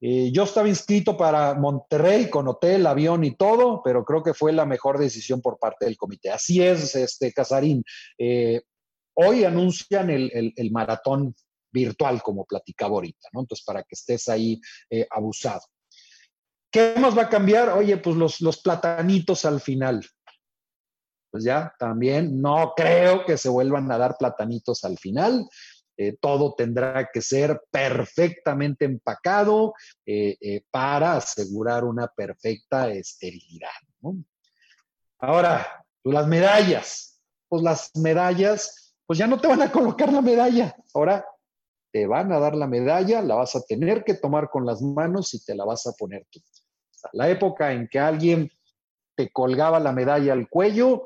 Eh, 0.00 0.32
yo 0.32 0.42
estaba 0.42 0.68
inscrito 0.68 1.16
para 1.16 1.54
Monterrey 1.54 2.28
con 2.28 2.48
hotel, 2.48 2.84
avión 2.88 3.22
y 3.22 3.36
todo, 3.36 3.82
pero 3.84 4.04
creo 4.04 4.24
que 4.24 4.34
fue 4.34 4.52
la 4.52 4.66
mejor 4.66 4.98
decisión 4.98 5.40
por 5.40 5.60
parte 5.60 5.84
del 5.84 5.96
comité. 5.96 6.30
Así 6.30 6.60
es, 6.60 6.96
este 6.96 7.32
Casarín. 7.32 7.84
Eh, 8.18 8.62
hoy 9.14 9.44
anuncian 9.44 10.10
el, 10.10 10.70
maratón 10.72 11.36
virtual, 11.84 12.22
como 12.22 12.44
platicaba 12.44 12.94
ahorita, 12.94 13.28
¿no? 13.32 13.40
Entonces, 13.40 13.64
para 13.64 13.82
que 13.82 13.94
estés 13.94 14.28
ahí 14.28 14.60
abusado. 15.10 15.62
¿Qué 16.70 16.94
más 16.98 17.16
va 17.16 17.22
a 17.22 17.28
cambiar? 17.28 17.70
Oye, 17.70 17.96
pues 17.98 18.16
los, 18.16 18.40
los 18.40 18.60
platanitos 18.60 19.44
al 19.44 19.60
final 19.60 20.04
pues 21.36 21.44
ya 21.44 21.74
también 21.78 22.40
no 22.40 22.72
creo 22.74 23.26
que 23.26 23.36
se 23.36 23.50
vuelvan 23.50 23.92
a 23.92 23.98
dar 23.98 24.16
platanitos 24.18 24.84
al 24.84 24.96
final. 24.96 25.46
Eh, 25.98 26.16
todo 26.18 26.54
tendrá 26.54 27.10
que 27.12 27.20
ser 27.20 27.60
perfectamente 27.70 28.86
empacado 28.86 29.74
eh, 30.06 30.38
eh, 30.40 30.62
para 30.70 31.12
asegurar 31.16 31.84
una 31.84 32.06
perfecta 32.06 32.88
esterilidad. 32.88 33.68
Ahora, 35.18 35.84
pues 36.02 36.14
las 36.14 36.26
medallas, 36.26 37.20
pues 37.48 37.62
las 37.62 37.90
medallas, 37.96 38.94
pues 39.04 39.18
ya 39.18 39.26
no 39.26 39.38
te 39.38 39.48
van 39.48 39.60
a 39.60 39.70
colocar 39.70 40.10
la 40.10 40.22
medalla, 40.22 40.74
ahora 40.94 41.22
te 41.96 42.06
van 42.06 42.30
a 42.30 42.38
dar 42.38 42.54
la 42.54 42.66
medalla, 42.66 43.22
la 43.22 43.36
vas 43.36 43.56
a 43.56 43.62
tener 43.62 44.04
que 44.04 44.12
tomar 44.12 44.50
con 44.50 44.66
las 44.66 44.82
manos 44.82 45.32
y 45.32 45.42
te 45.42 45.54
la 45.54 45.64
vas 45.64 45.86
a 45.86 45.92
poner 45.92 46.26
tú. 46.30 46.42
la 47.14 47.30
época 47.30 47.72
en 47.72 47.88
que 47.88 47.98
alguien 47.98 48.50
te 49.16 49.32
colgaba 49.32 49.80
la 49.80 49.92
medalla 49.92 50.34
al 50.34 50.46
cuello. 50.46 51.04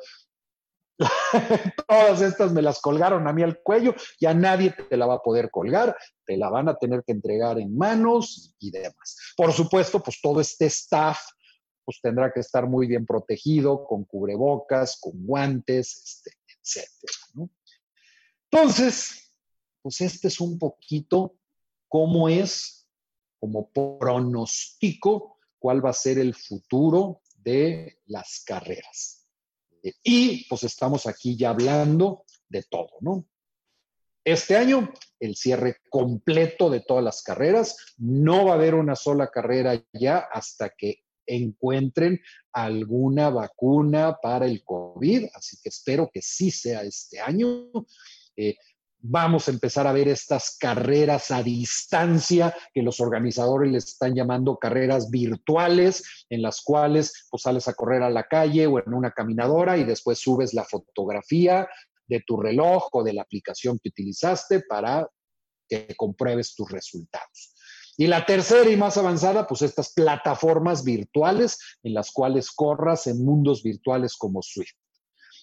Todas 1.87 2.23
estas 2.23 2.51
me 2.51 2.61
las 2.61 2.81
colgaron 2.81 3.29
a 3.29 3.33
mí 3.33 3.45
al 3.45 3.61
cuello, 3.63 3.95
ya 4.21 4.35
nadie 4.35 4.73
te 4.73 4.97
la 4.97 5.07
va 5.07 5.15
a 5.15 5.23
poder 5.23 5.49
colgar, 5.53 5.97
te 6.27 6.37
la 6.37 6.51
van 6.51 6.69
a 6.69 6.75
tener 6.75 7.05
que 7.05 7.13
entregar 7.13 7.61
en 7.61 7.79
manos 7.79 8.57
y 8.59 8.73
demás. 8.73 9.17
Por 9.37 9.53
supuesto, 9.53 10.03
pues 10.03 10.21
todo 10.21 10.41
este 10.41 10.67
staff 10.67 11.21
pues 11.85 12.01
tendrá 12.03 12.33
que 12.33 12.41
estar 12.41 12.67
muy 12.67 12.89
bien 12.89 13.07
protegido, 13.07 13.85
con 13.85 14.05
cubrebocas, 14.07 14.99
con 15.01 15.25
guantes, 15.25 16.25
este. 16.65 16.89
Entonces, 18.51 19.20
pues 19.83 20.01
este 20.01 20.29
es 20.29 20.41
un 20.41 20.59
poquito 20.59 21.37
cómo 21.89 22.29
es, 22.29 22.89
como 23.39 23.71
pronostico, 23.71 25.39
cuál 25.59 25.85
va 25.85 25.91
a 25.91 25.95
ser 25.95 26.19
el 26.19 26.35
futuro 26.35 27.23
de 27.37 28.01
las 28.07 28.43
carreras. 28.45 29.29
Y 30.03 30.47
pues 30.49 30.65
estamos 30.65 31.07
aquí 31.07 31.37
ya 31.37 31.51
hablando 31.51 32.25
de 32.49 32.63
todo, 32.65 32.91
¿no? 33.01 33.27
Este 34.25 34.57
año, 34.57 34.93
el 35.19 35.35
cierre 35.35 35.79
completo 35.89 36.69
de 36.69 36.81
todas 36.81 37.03
las 37.03 37.23
carreras. 37.23 37.77
No 37.97 38.45
va 38.45 38.53
a 38.53 38.55
haber 38.55 38.75
una 38.75 38.95
sola 38.95 39.31
carrera 39.31 39.83
ya 39.93 40.19
hasta 40.19 40.71
que 40.71 41.05
encuentren 41.27 42.21
alguna 42.53 43.31
vacuna 43.31 44.19
para 44.21 44.47
el 44.47 44.63
COVID, 44.65 45.29
así 45.35 45.59
que 45.63 45.69
espero 45.69 46.11
que 46.13 46.21
sí 46.21 46.51
sea 46.51 46.83
este 46.83 47.21
año. 47.21 47.71
Eh, 48.37 48.57
vamos 49.03 49.49
a 49.49 49.51
empezar 49.51 49.87
a 49.87 49.93
ver 49.93 50.09
estas 50.09 50.57
carreras 50.59 51.31
a 51.31 51.43
distancia 51.43 52.55
que 52.73 52.83
los 52.83 53.01
organizadores 53.01 53.73
les 53.73 53.85
están 53.87 54.15
llamando 54.15 54.59
carreras 54.59 55.11
virtuales, 55.11 56.27
en 56.29 56.43
las 56.43 56.61
cuales 56.63 57.27
pues 57.31 57.43
sales 57.43 57.69
a 57.69 57.75
correr 57.75 58.03
a 58.03 58.11
la 58.11 58.25
calle 58.25 58.67
o 58.67 58.79
en 58.79 58.93
una 58.93 59.13
caminadora 59.13 59.79
y 59.79 59.85
después 59.85 60.19
subes 60.19 60.55
la 60.55 60.65
fotografía 60.65 61.69
de 62.07 62.23
tu 62.27 62.37
reloj 62.37 62.89
o 62.93 63.03
de 63.03 63.13
la 63.13 63.23
aplicación 63.23 63.79
que 63.83 63.89
utilizaste 63.91 64.61
para 64.61 65.09
que 65.69 65.95
compruebes 65.97 66.55
tus 66.55 66.71
resultados. 66.71 67.55
Y 67.97 68.07
la 68.07 68.25
tercera 68.25 68.69
y 68.69 68.77
más 68.77 68.97
avanzada, 68.97 69.47
pues 69.47 69.63
estas 69.63 69.93
plataformas 69.93 70.85
virtuales 70.85 71.59
en 71.83 71.95
las 71.95 72.11
cuales 72.11 72.51
corras 72.51 73.07
en 73.07 73.25
mundos 73.25 73.63
virtuales 73.63 74.17
como 74.17 74.43
Swift. 74.43 74.75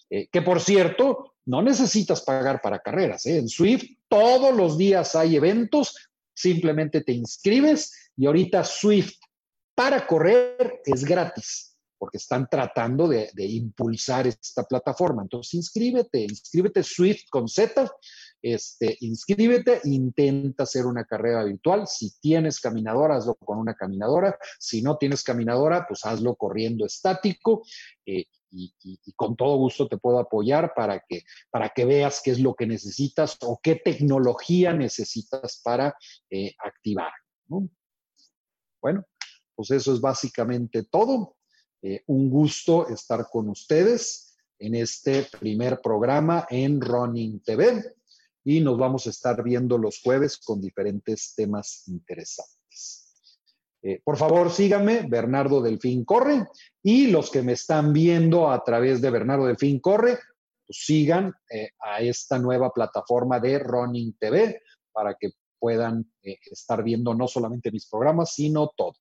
Eh, 0.09 0.27
que 0.31 0.41
por 0.41 0.59
cierto, 0.59 1.35
no 1.47 1.61
necesitas 1.61 2.21
pagar 2.21 2.61
para 2.61 2.79
carreras. 2.79 3.25
¿eh? 3.25 3.37
En 3.37 3.47
Swift 3.49 3.85
todos 4.07 4.55
los 4.55 4.77
días 4.77 5.15
hay 5.15 5.35
eventos, 5.35 5.95
simplemente 6.33 7.01
te 7.01 7.13
inscribes 7.13 8.11
y 8.15 8.27
ahorita 8.27 8.63
Swift 8.63 9.13
para 9.73 10.05
correr 10.05 10.81
es 10.85 11.03
gratis 11.03 11.73
porque 11.99 12.17
están 12.17 12.47
tratando 12.47 13.07
de, 13.07 13.31
impulsar 13.35 14.27
esta 14.27 14.63
plataforma. 14.63 15.23
Entonces, 15.23 15.55
inscríbete, 15.55 16.21
inscríbete 16.21 16.83
Swift 16.83 17.23
con 17.31 17.47
Z 17.47 17.89
este, 18.41 18.97
inscríbete, 19.01 19.81
intenta 19.85 20.63
hacer 20.63 20.85
una 20.85 21.05
carrera 21.05 21.43
virtual. 21.43 21.87
Si 21.87 22.19
tienes 22.19 22.59
caminadora, 22.59 23.15
hazlo 23.15 23.35
con 23.35 23.57
una 23.57 23.73
caminadora. 23.73 24.37
Si 24.59 24.81
no 24.81 24.97
tienes 24.97 25.23
caminadora, 25.23 25.85
pues 25.87 26.05
hazlo 26.05 26.35
corriendo 26.35 26.85
estático. 26.85 27.63
Eh, 28.05 28.25
y, 28.51 28.73
con 29.15 29.35
todo 29.35 29.57
gusto 29.57 29.87
te 29.87 29.97
puedo 29.97 30.19
apoyar 30.19 30.73
para 30.75 31.03
que, 31.07 31.23
para 31.49 31.69
que 31.69 31.85
veas 31.85 32.21
qué 32.23 32.31
es 32.31 32.39
lo 32.39 32.55
que 32.55 32.67
necesitas 32.67 33.37
o 33.41 33.59
qué 33.61 33.75
tecnología 33.75 34.73
necesitas 34.73 35.61
para 35.63 35.95
eh, 36.29 36.53
activar. 36.63 37.11
Bueno, 38.81 39.05
pues 39.55 39.71
eso 39.71 39.93
es 39.93 40.01
básicamente 40.01 40.83
todo. 40.83 41.37
Eh, 41.81 42.03
un 42.07 42.29
gusto 42.29 42.87
estar 42.89 43.27
con 43.29 43.49
ustedes 43.49 44.35
en 44.59 44.75
este 44.75 45.27
primer 45.39 45.79
programa 45.81 46.47
en 46.49 46.81
Running 46.81 47.41
TV 47.41 47.93
y 48.43 48.61
nos 48.61 48.77
vamos 48.77 49.05
a 49.05 49.09
estar 49.09 49.43
viendo 49.43 49.77
los 49.77 49.99
jueves 50.01 50.37
con 50.37 50.61
diferentes 50.61 51.33
temas 51.35 51.87
interesantes. 51.87 52.66
Eh, 53.81 54.01
por 54.03 54.17
favor, 54.17 54.51
síganme, 54.51 55.05
Bernardo 55.07 55.61
Delfín 55.61 56.03
Corre, 56.03 56.45
y 56.83 57.07
los 57.07 57.29
que 57.29 57.41
me 57.41 57.53
están 57.53 57.93
viendo 57.93 58.51
a 58.51 58.63
través 58.63 59.01
de 59.01 59.09
Bernardo 59.09 59.45
Delfín 59.45 59.79
Corre, 59.79 60.17
pues 60.65 60.79
sigan 60.85 61.33
eh, 61.49 61.69
a 61.79 62.01
esta 62.01 62.39
nueva 62.39 62.71
plataforma 62.71 63.39
de 63.39 63.59
Running 63.59 64.17
TV 64.19 64.61
para 64.91 65.15
que 65.15 65.31
puedan 65.59 66.11
eh, 66.23 66.37
estar 66.51 66.83
viendo 66.83 67.13
no 67.13 67.27
solamente 67.27 67.71
mis 67.71 67.87
programas, 67.87 68.33
sino 68.33 68.71
todo. 68.75 68.95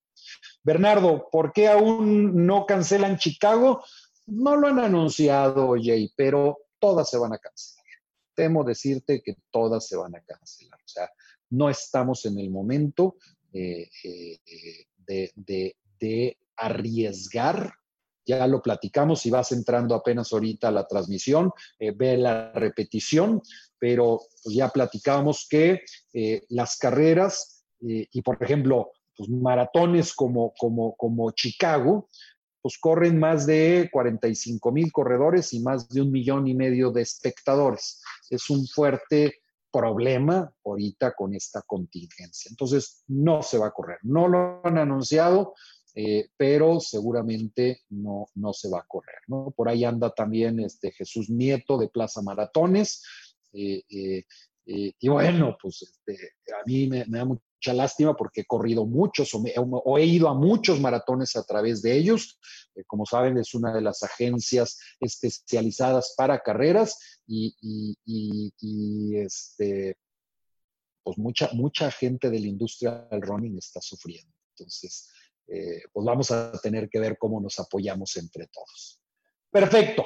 Bernardo, 0.62 1.28
¿por 1.30 1.52
qué 1.52 1.68
aún 1.68 2.46
no 2.46 2.66
cancelan 2.66 3.18
Chicago? 3.18 3.82
No 4.26 4.56
lo 4.56 4.68
han 4.68 4.78
anunciado, 4.78 5.74
Jay, 5.80 6.12
pero 6.16 6.58
todas 6.78 7.08
se 7.10 7.18
van 7.18 7.32
a 7.32 7.38
cancelar 7.38 7.76
temo 8.36 8.62
decirte 8.62 9.22
que 9.22 9.34
todas 9.50 9.88
se 9.88 9.96
van 9.96 10.14
a 10.14 10.20
cancelar. 10.20 10.78
O 10.78 10.88
sea, 10.88 11.10
no 11.50 11.68
estamos 11.68 12.24
en 12.26 12.38
el 12.38 12.50
momento 12.50 13.16
eh, 13.56 13.88
eh, 15.06 15.30
de, 15.98 16.36
arriesgar. 16.56 17.72
Ya 18.26 18.46
lo 18.46 18.60
platicamos, 18.60 19.20
si 19.20 19.30
vas 19.30 19.52
entrando 19.52 19.94
apenas 19.94 20.32
ahorita 20.32 20.68
a 20.68 20.72
la 20.72 20.86
transmisión, 20.86 21.52
eh, 21.78 21.92
ve 21.92 22.16
la 22.16 22.52
repetición, 22.52 23.40
pero 23.78 24.20
pues, 24.42 24.54
ya 24.54 24.68
platicamos 24.68 25.46
que 25.48 25.82
las 26.48 26.76
carreras 26.76 27.64
y, 27.80 28.22
por 28.22 28.42
ejemplo, 28.42 28.90
pues, 29.16 29.28
maratones 29.28 30.12
como, 30.12 30.52
como, 30.58 30.96
como 30.96 31.30
Chicago, 31.30 32.08
pues 32.60 32.78
corren 32.78 33.18
más 33.18 33.46
de 33.46 33.88
45 33.92 34.72
mil 34.72 34.90
corredores 34.90 35.52
y 35.52 35.60
más 35.60 35.88
de 35.88 36.02
un 36.02 36.10
millón 36.10 36.48
y 36.48 36.54
medio 36.54 36.90
de 36.90 37.02
espectadores. 37.02 38.02
Es 38.28 38.50
un 38.50 38.66
fuerte 38.66 39.40
problema 39.70 40.52
ahorita 40.64 41.12
con 41.14 41.34
esta 41.34 41.62
contingencia. 41.62 42.48
Entonces, 42.50 43.04
no 43.08 43.42
se 43.42 43.58
va 43.58 43.68
a 43.68 43.72
correr. 43.72 43.98
No 44.02 44.28
lo 44.28 44.60
han 44.64 44.78
anunciado, 44.78 45.54
eh, 45.94 46.28
pero 46.36 46.80
seguramente 46.80 47.82
no, 47.90 48.28
no 48.34 48.52
se 48.52 48.68
va 48.68 48.80
a 48.80 48.86
correr. 48.86 49.20
¿no? 49.28 49.52
Por 49.56 49.68
ahí 49.68 49.84
anda 49.84 50.10
también 50.10 50.60
este 50.60 50.92
Jesús 50.92 51.30
Nieto 51.30 51.78
de 51.78 51.88
Plaza 51.88 52.22
Maratones. 52.22 53.02
Eh, 53.52 53.82
eh, 53.88 54.24
y 54.98 55.08
bueno, 55.08 55.56
pues 55.60 55.82
este, 55.82 56.34
a 56.52 56.66
mí 56.66 56.88
me, 56.88 57.06
me, 57.06 57.18
da 57.18 57.24
mucho 57.24 57.45
mucha 57.56 57.74
lástima 57.74 58.14
porque 58.14 58.42
he 58.42 58.44
corrido 58.44 58.86
muchos 58.86 59.30
o, 59.34 59.98
he 59.98 60.04
ido 60.04 60.28
a 60.28 60.34
muchos 60.34 60.80
maratones 60.80 61.36
a 61.36 61.44
través 61.44 61.82
de 61.82 61.96
ellos. 61.96 62.38
Eh, 62.74 62.84
como 62.86 63.06
saben, 63.06 63.38
es 63.38 63.54
una 63.54 63.72
de 63.74 63.80
las 63.80 64.02
agencias 64.02 64.78
especializadas 65.00 66.14
para 66.16 66.40
carreras 66.40 67.20
y, 67.26 67.54
este, 69.16 69.96
pues 71.02 71.18
mucha, 71.18 71.50
mucha 71.52 71.90
gente 71.90 72.30
de 72.30 72.40
la 72.40 72.46
industria 72.46 73.06
del 73.10 73.22
running 73.22 73.58
está 73.58 73.80
sufriendo. 73.80 74.32
Entonces, 74.50 75.10
eh, 75.48 75.82
pues 75.92 76.04
vamos 76.04 76.30
a 76.30 76.52
tener 76.62 76.88
que 76.88 76.98
ver 76.98 77.16
cómo 77.18 77.40
nos 77.40 77.58
apoyamos 77.58 78.16
entre 78.16 78.46
todos. 78.48 79.00
Perfecto. 79.50 80.04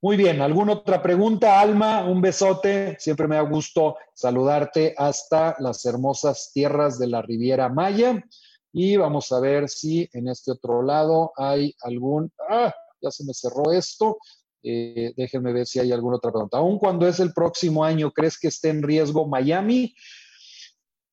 Muy 0.00 0.16
bien, 0.16 0.40
¿alguna 0.40 0.74
otra 0.74 1.02
pregunta? 1.02 1.60
Alma, 1.60 2.04
un 2.04 2.20
besote. 2.20 2.96
Siempre 3.00 3.26
me 3.26 3.34
da 3.34 3.42
gusto 3.42 3.96
saludarte 4.14 4.94
hasta 4.96 5.56
las 5.58 5.84
hermosas 5.84 6.52
tierras 6.54 7.00
de 7.00 7.08
la 7.08 7.20
Riviera 7.20 7.68
Maya. 7.68 8.24
Y 8.72 8.96
vamos 8.96 9.32
a 9.32 9.40
ver 9.40 9.68
si 9.68 10.08
en 10.12 10.28
este 10.28 10.52
otro 10.52 10.82
lado 10.82 11.32
hay 11.36 11.74
algún... 11.82 12.30
Ah, 12.48 12.72
ya 13.00 13.10
se 13.10 13.24
me 13.24 13.34
cerró 13.34 13.72
esto. 13.72 14.18
Eh, 14.62 15.14
déjenme 15.16 15.52
ver 15.52 15.66
si 15.66 15.80
hay 15.80 15.90
alguna 15.90 16.18
otra 16.18 16.30
pregunta. 16.30 16.58
Aún 16.58 16.78
cuando 16.78 17.08
es 17.08 17.18
el 17.18 17.32
próximo 17.32 17.82
año, 17.82 18.12
¿crees 18.12 18.38
que 18.38 18.48
esté 18.48 18.68
en 18.68 18.84
riesgo 18.84 19.26
Miami? 19.26 19.96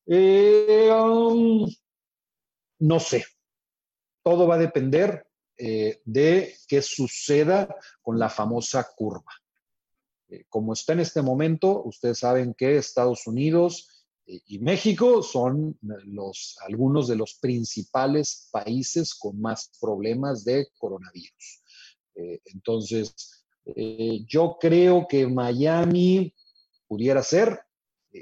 Eh, 0.06 0.92
um, 0.92 1.68
no 2.78 3.00
sé. 3.00 3.24
Todo 4.22 4.46
va 4.46 4.54
a 4.54 4.58
depender 4.58 5.25
eh, 5.58 6.02
de 6.04 6.54
qué 6.68 6.82
suceda 6.82 7.74
con 8.02 8.18
la 8.18 8.28
famosa 8.28 8.86
curva. 8.94 9.32
Eh, 10.28 10.44
como 10.48 10.74
está 10.74 10.92
en 10.92 11.00
este 11.00 11.22
momento, 11.22 11.82
ustedes 11.84 12.18
saben 12.18 12.52
que 12.52 12.76
Estados 12.76 13.26
Unidos 13.26 14.06
eh, 14.26 14.40
y 14.46 14.58
México 14.58 15.22
son 15.22 15.78
algunos 16.66 17.08
de 17.08 17.16
los 17.16 17.38
principales 17.40 18.48
países 18.52 19.14
con 19.14 19.40
más 19.40 19.70
problemas 19.80 20.44
de 20.44 20.68
coronavirus. 20.76 21.62
entonces, 22.46 23.14
yo 24.26 24.56
creo 24.58 25.06
que 25.06 25.26
Miami 25.26 26.34
pudiera 26.86 27.22
ser, 27.22 27.65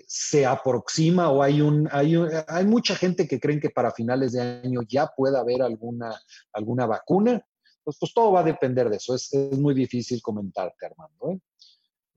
se 0.06 0.46
aproxima 0.46 1.30
o 1.30 1.42
hay 1.42 1.60
un, 1.60 1.88
hay, 1.92 2.16
hay 2.48 2.64
mucha 2.64 2.96
gente 2.96 3.28
que 3.28 3.38
creen 3.38 3.60
que 3.60 3.70
para 3.70 3.92
finales 3.92 4.32
de 4.32 4.40
año 4.40 4.80
ya 4.88 5.06
pueda 5.06 5.40
haber 5.40 5.62
alguna, 5.62 6.20
alguna 6.52 6.86
vacuna. 6.86 7.44
Pues, 7.84 7.98
pues 8.00 8.14
todo 8.14 8.32
va 8.32 8.40
a 8.40 8.44
depender 8.44 8.88
de 8.88 8.96
eso. 8.96 9.14
Es, 9.14 9.32
es 9.32 9.58
muy 9.58 9.74
difícil 9.74 10.22
comentarte, 10.22 10.86
Armando. 10.86 11.32
¿eh? 11.32 11.38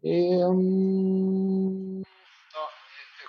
Em, 0.01 0.57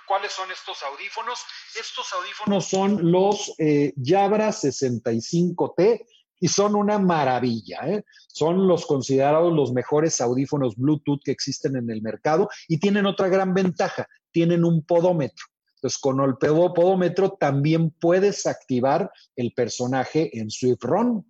¿Cuáles 0.07 0.31
son 0.31 0.49
estos 0.51 0.81
audífonos? 0.83 1.39
Estos 1.79 2.11
audífonos 2.13 2.65
son 2.65 3.11
los 3.11 3.53
eh, 3.59 3.93
Jabra 4.03 4.49
65T 4.49 6.05
y 6.39 6.47
son 6.47 6.75
una 6.75 6.99
maravilla. 6.99 7.79
¿eh? 7.87 8.03
Son 8.27 8.67
los 8.67 8.85
considerados 8.85 9.53
los 9.53 9.73
mejores 9.73 10.21
audífonos 10.21 10.75
Bluetooth 10.75 11.21
que 11.23 11.31
existen 11.31 11.75
en 11.75 11.89
el 11.89 12.01
mercado 12.01 12.49
y 12.67 12.79
tienen 12.79 13.05
otra 13.05 13.27
gran 13.27 13.53
ventaja, 13.53 14.07
tienen 14.31 14.63
un 14.63 14.83
podómetro. 14.83 15.45
Entonces, 15.75 15.99
con 15.99 16.19
el 16.19 16.35
podómetro 16.37 17.37
también 17.39 17.91
puedes 17.91 18.45
activar 18.45 19.11
el 19.35 19.53
personaje 19.53 20.37
en 20.37 20.49
Swift 20.49 20.83
Run 20.83 21.25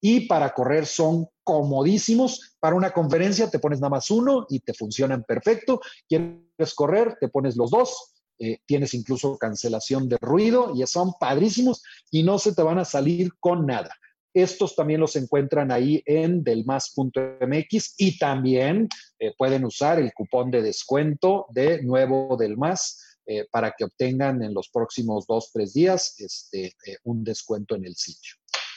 y 0.00 0.20
para 0.20 0.54
correr 0.54 0.86
son 0.86 1.26
comodísimos. 1.42 2.56
Para 2.60 2.76
una 2.76 2.92
conferencia 2.92 3.50
te 3.50 3.58
pones 3.58 3.80
nada 3.80 3.90
más 3.90 4.10
uno 4.10 4.46
y 4.48 4.60
te 4.60 4.72
funcionan 4.72 5.24
perfecto. 5.24 5.80
Quieres 6.08 6.74
correr, 6.76 7.16
te 7.20 7.28
pones 7.28 7.56
los 7.56 7.70
dos. 7.70 8.14
Eh, 8.40 8.60
tienes 8.66 8.94
incluso 8.94 9.36
cancelación 9.36 10.08
de 10.08 10.16
ruido 10.20 10.72
y 10.76 10.86
son 10.86 11.14
padrísimos 11.18 11.82
y 12.12 12.22
no 12.22 12.38
se 12.38 12.54
te 12.54 12.62
van 12.62 12.78
a 12.78 12.84
salir 12.84 13.32
con 13.40 13.66
nada. 13.66 13.90
Estos 14.34 14.76
también 14.76 15.00
los 15.00 15.16
encuentran 15.16 15.70
ahí 15.72 16.02
en 16.04 16.42
delmas.mx 16.42 17.94
y 17.96 18.18
también 18.18 18.88
eh, 19.18 19.32
pueden 19.36 19.64
usar 19.64 19.98
el 19.98 20.12
cupón 20.12 20.50
de 20.50 20.62
descuento 20.62 21.46
de 21.50 21.82
nuevo 21.82 22.36
del 22.36 22.56
más 22.56 23.18
eh, 23.26 23.46
para 23.50 23.74
que 23.76 23.84
obtengan 23.84 24.42
en 24.42 24.54
los 24.54 24.68
próximos 24.68 25.26
dos, 25.26 25.50
tres 25.52 25.74
días 25.74 26.14
este, 26.18 26.66
eh, 26.86 26.96
un 27.04 27.24
descuento 27.24 27.74
en 27.74 27.84
el 27.84 27.94
sitio. 27.94 28.34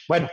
Bueno, 0.08 0.28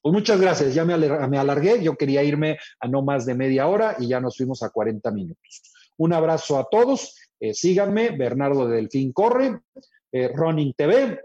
Pues 0.00 0.12
muchas 0.12 0.40
gracias, 0.40 0.74
ya 0.74 0.84
me, 0.84 0.94
alargué, 1.38 1.82
yo 1.82 1.96
quería 1.96 2.22
irme 2.22 2.56
a 2.80 2.88
no 2.88 3.02
más 3.02 3.26
de 3.26 3.34
media 3.34 3.66
hora 3.66 3.96
y 3.98 4.08
ya 4.08 4.20
nos 4.20 4.36
fuimos 4.36 4.62
a 4.62 4.70
40 4.70 5.10
minutos. 5.10 5.62
Un 5.96 6.12
abrazo 6.12 6.56
a 6.56 6.68
todos, 6.70 7.16
síganme, 7.52 8.10
Bernardo 8.10 8.68
Delfín 8.68 9.12
Corre, 9.12 9.60
eh, 10.10 10.28
Running 10.28 10.72
TV, 10.74 11.20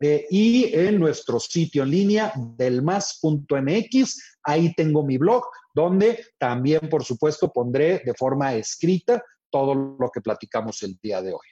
eh, 0.00 0.26
y 0.30 0.74
en 0.74 0.98
nuestro 0.98 1.38
sitio 1.38 1.82
en 1.82 1.90
línea 1.90 2.32
delmas.mx, 2.56 4.22
ahí 4.44 4.74
tengo 4.74 5.04
mi 5.04 5.18
blog, 5.18 5.44
donde 5.74 6.24
también, 6.38 6.88
por 6.88 7.04
supuesto, 7.04 7.52
pondré 7.52 8.02
de 8.04 8.14
forma 8.14 8.54
escrita 8.54 9.22
todo 9.50 9.74
lo 9.74 10.10
que 10.10 10.20
platicamos 10.20 10.82
el 10.82 10.98
día 11.02 11.20
de 11.20 11.32
hoy. 11.32 11.46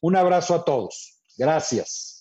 Un 0.00 0.16
abrazo 0.16 0.54
a 0.54 0.64
todos. 0.64 1.22
Gracias. 1.36 2.17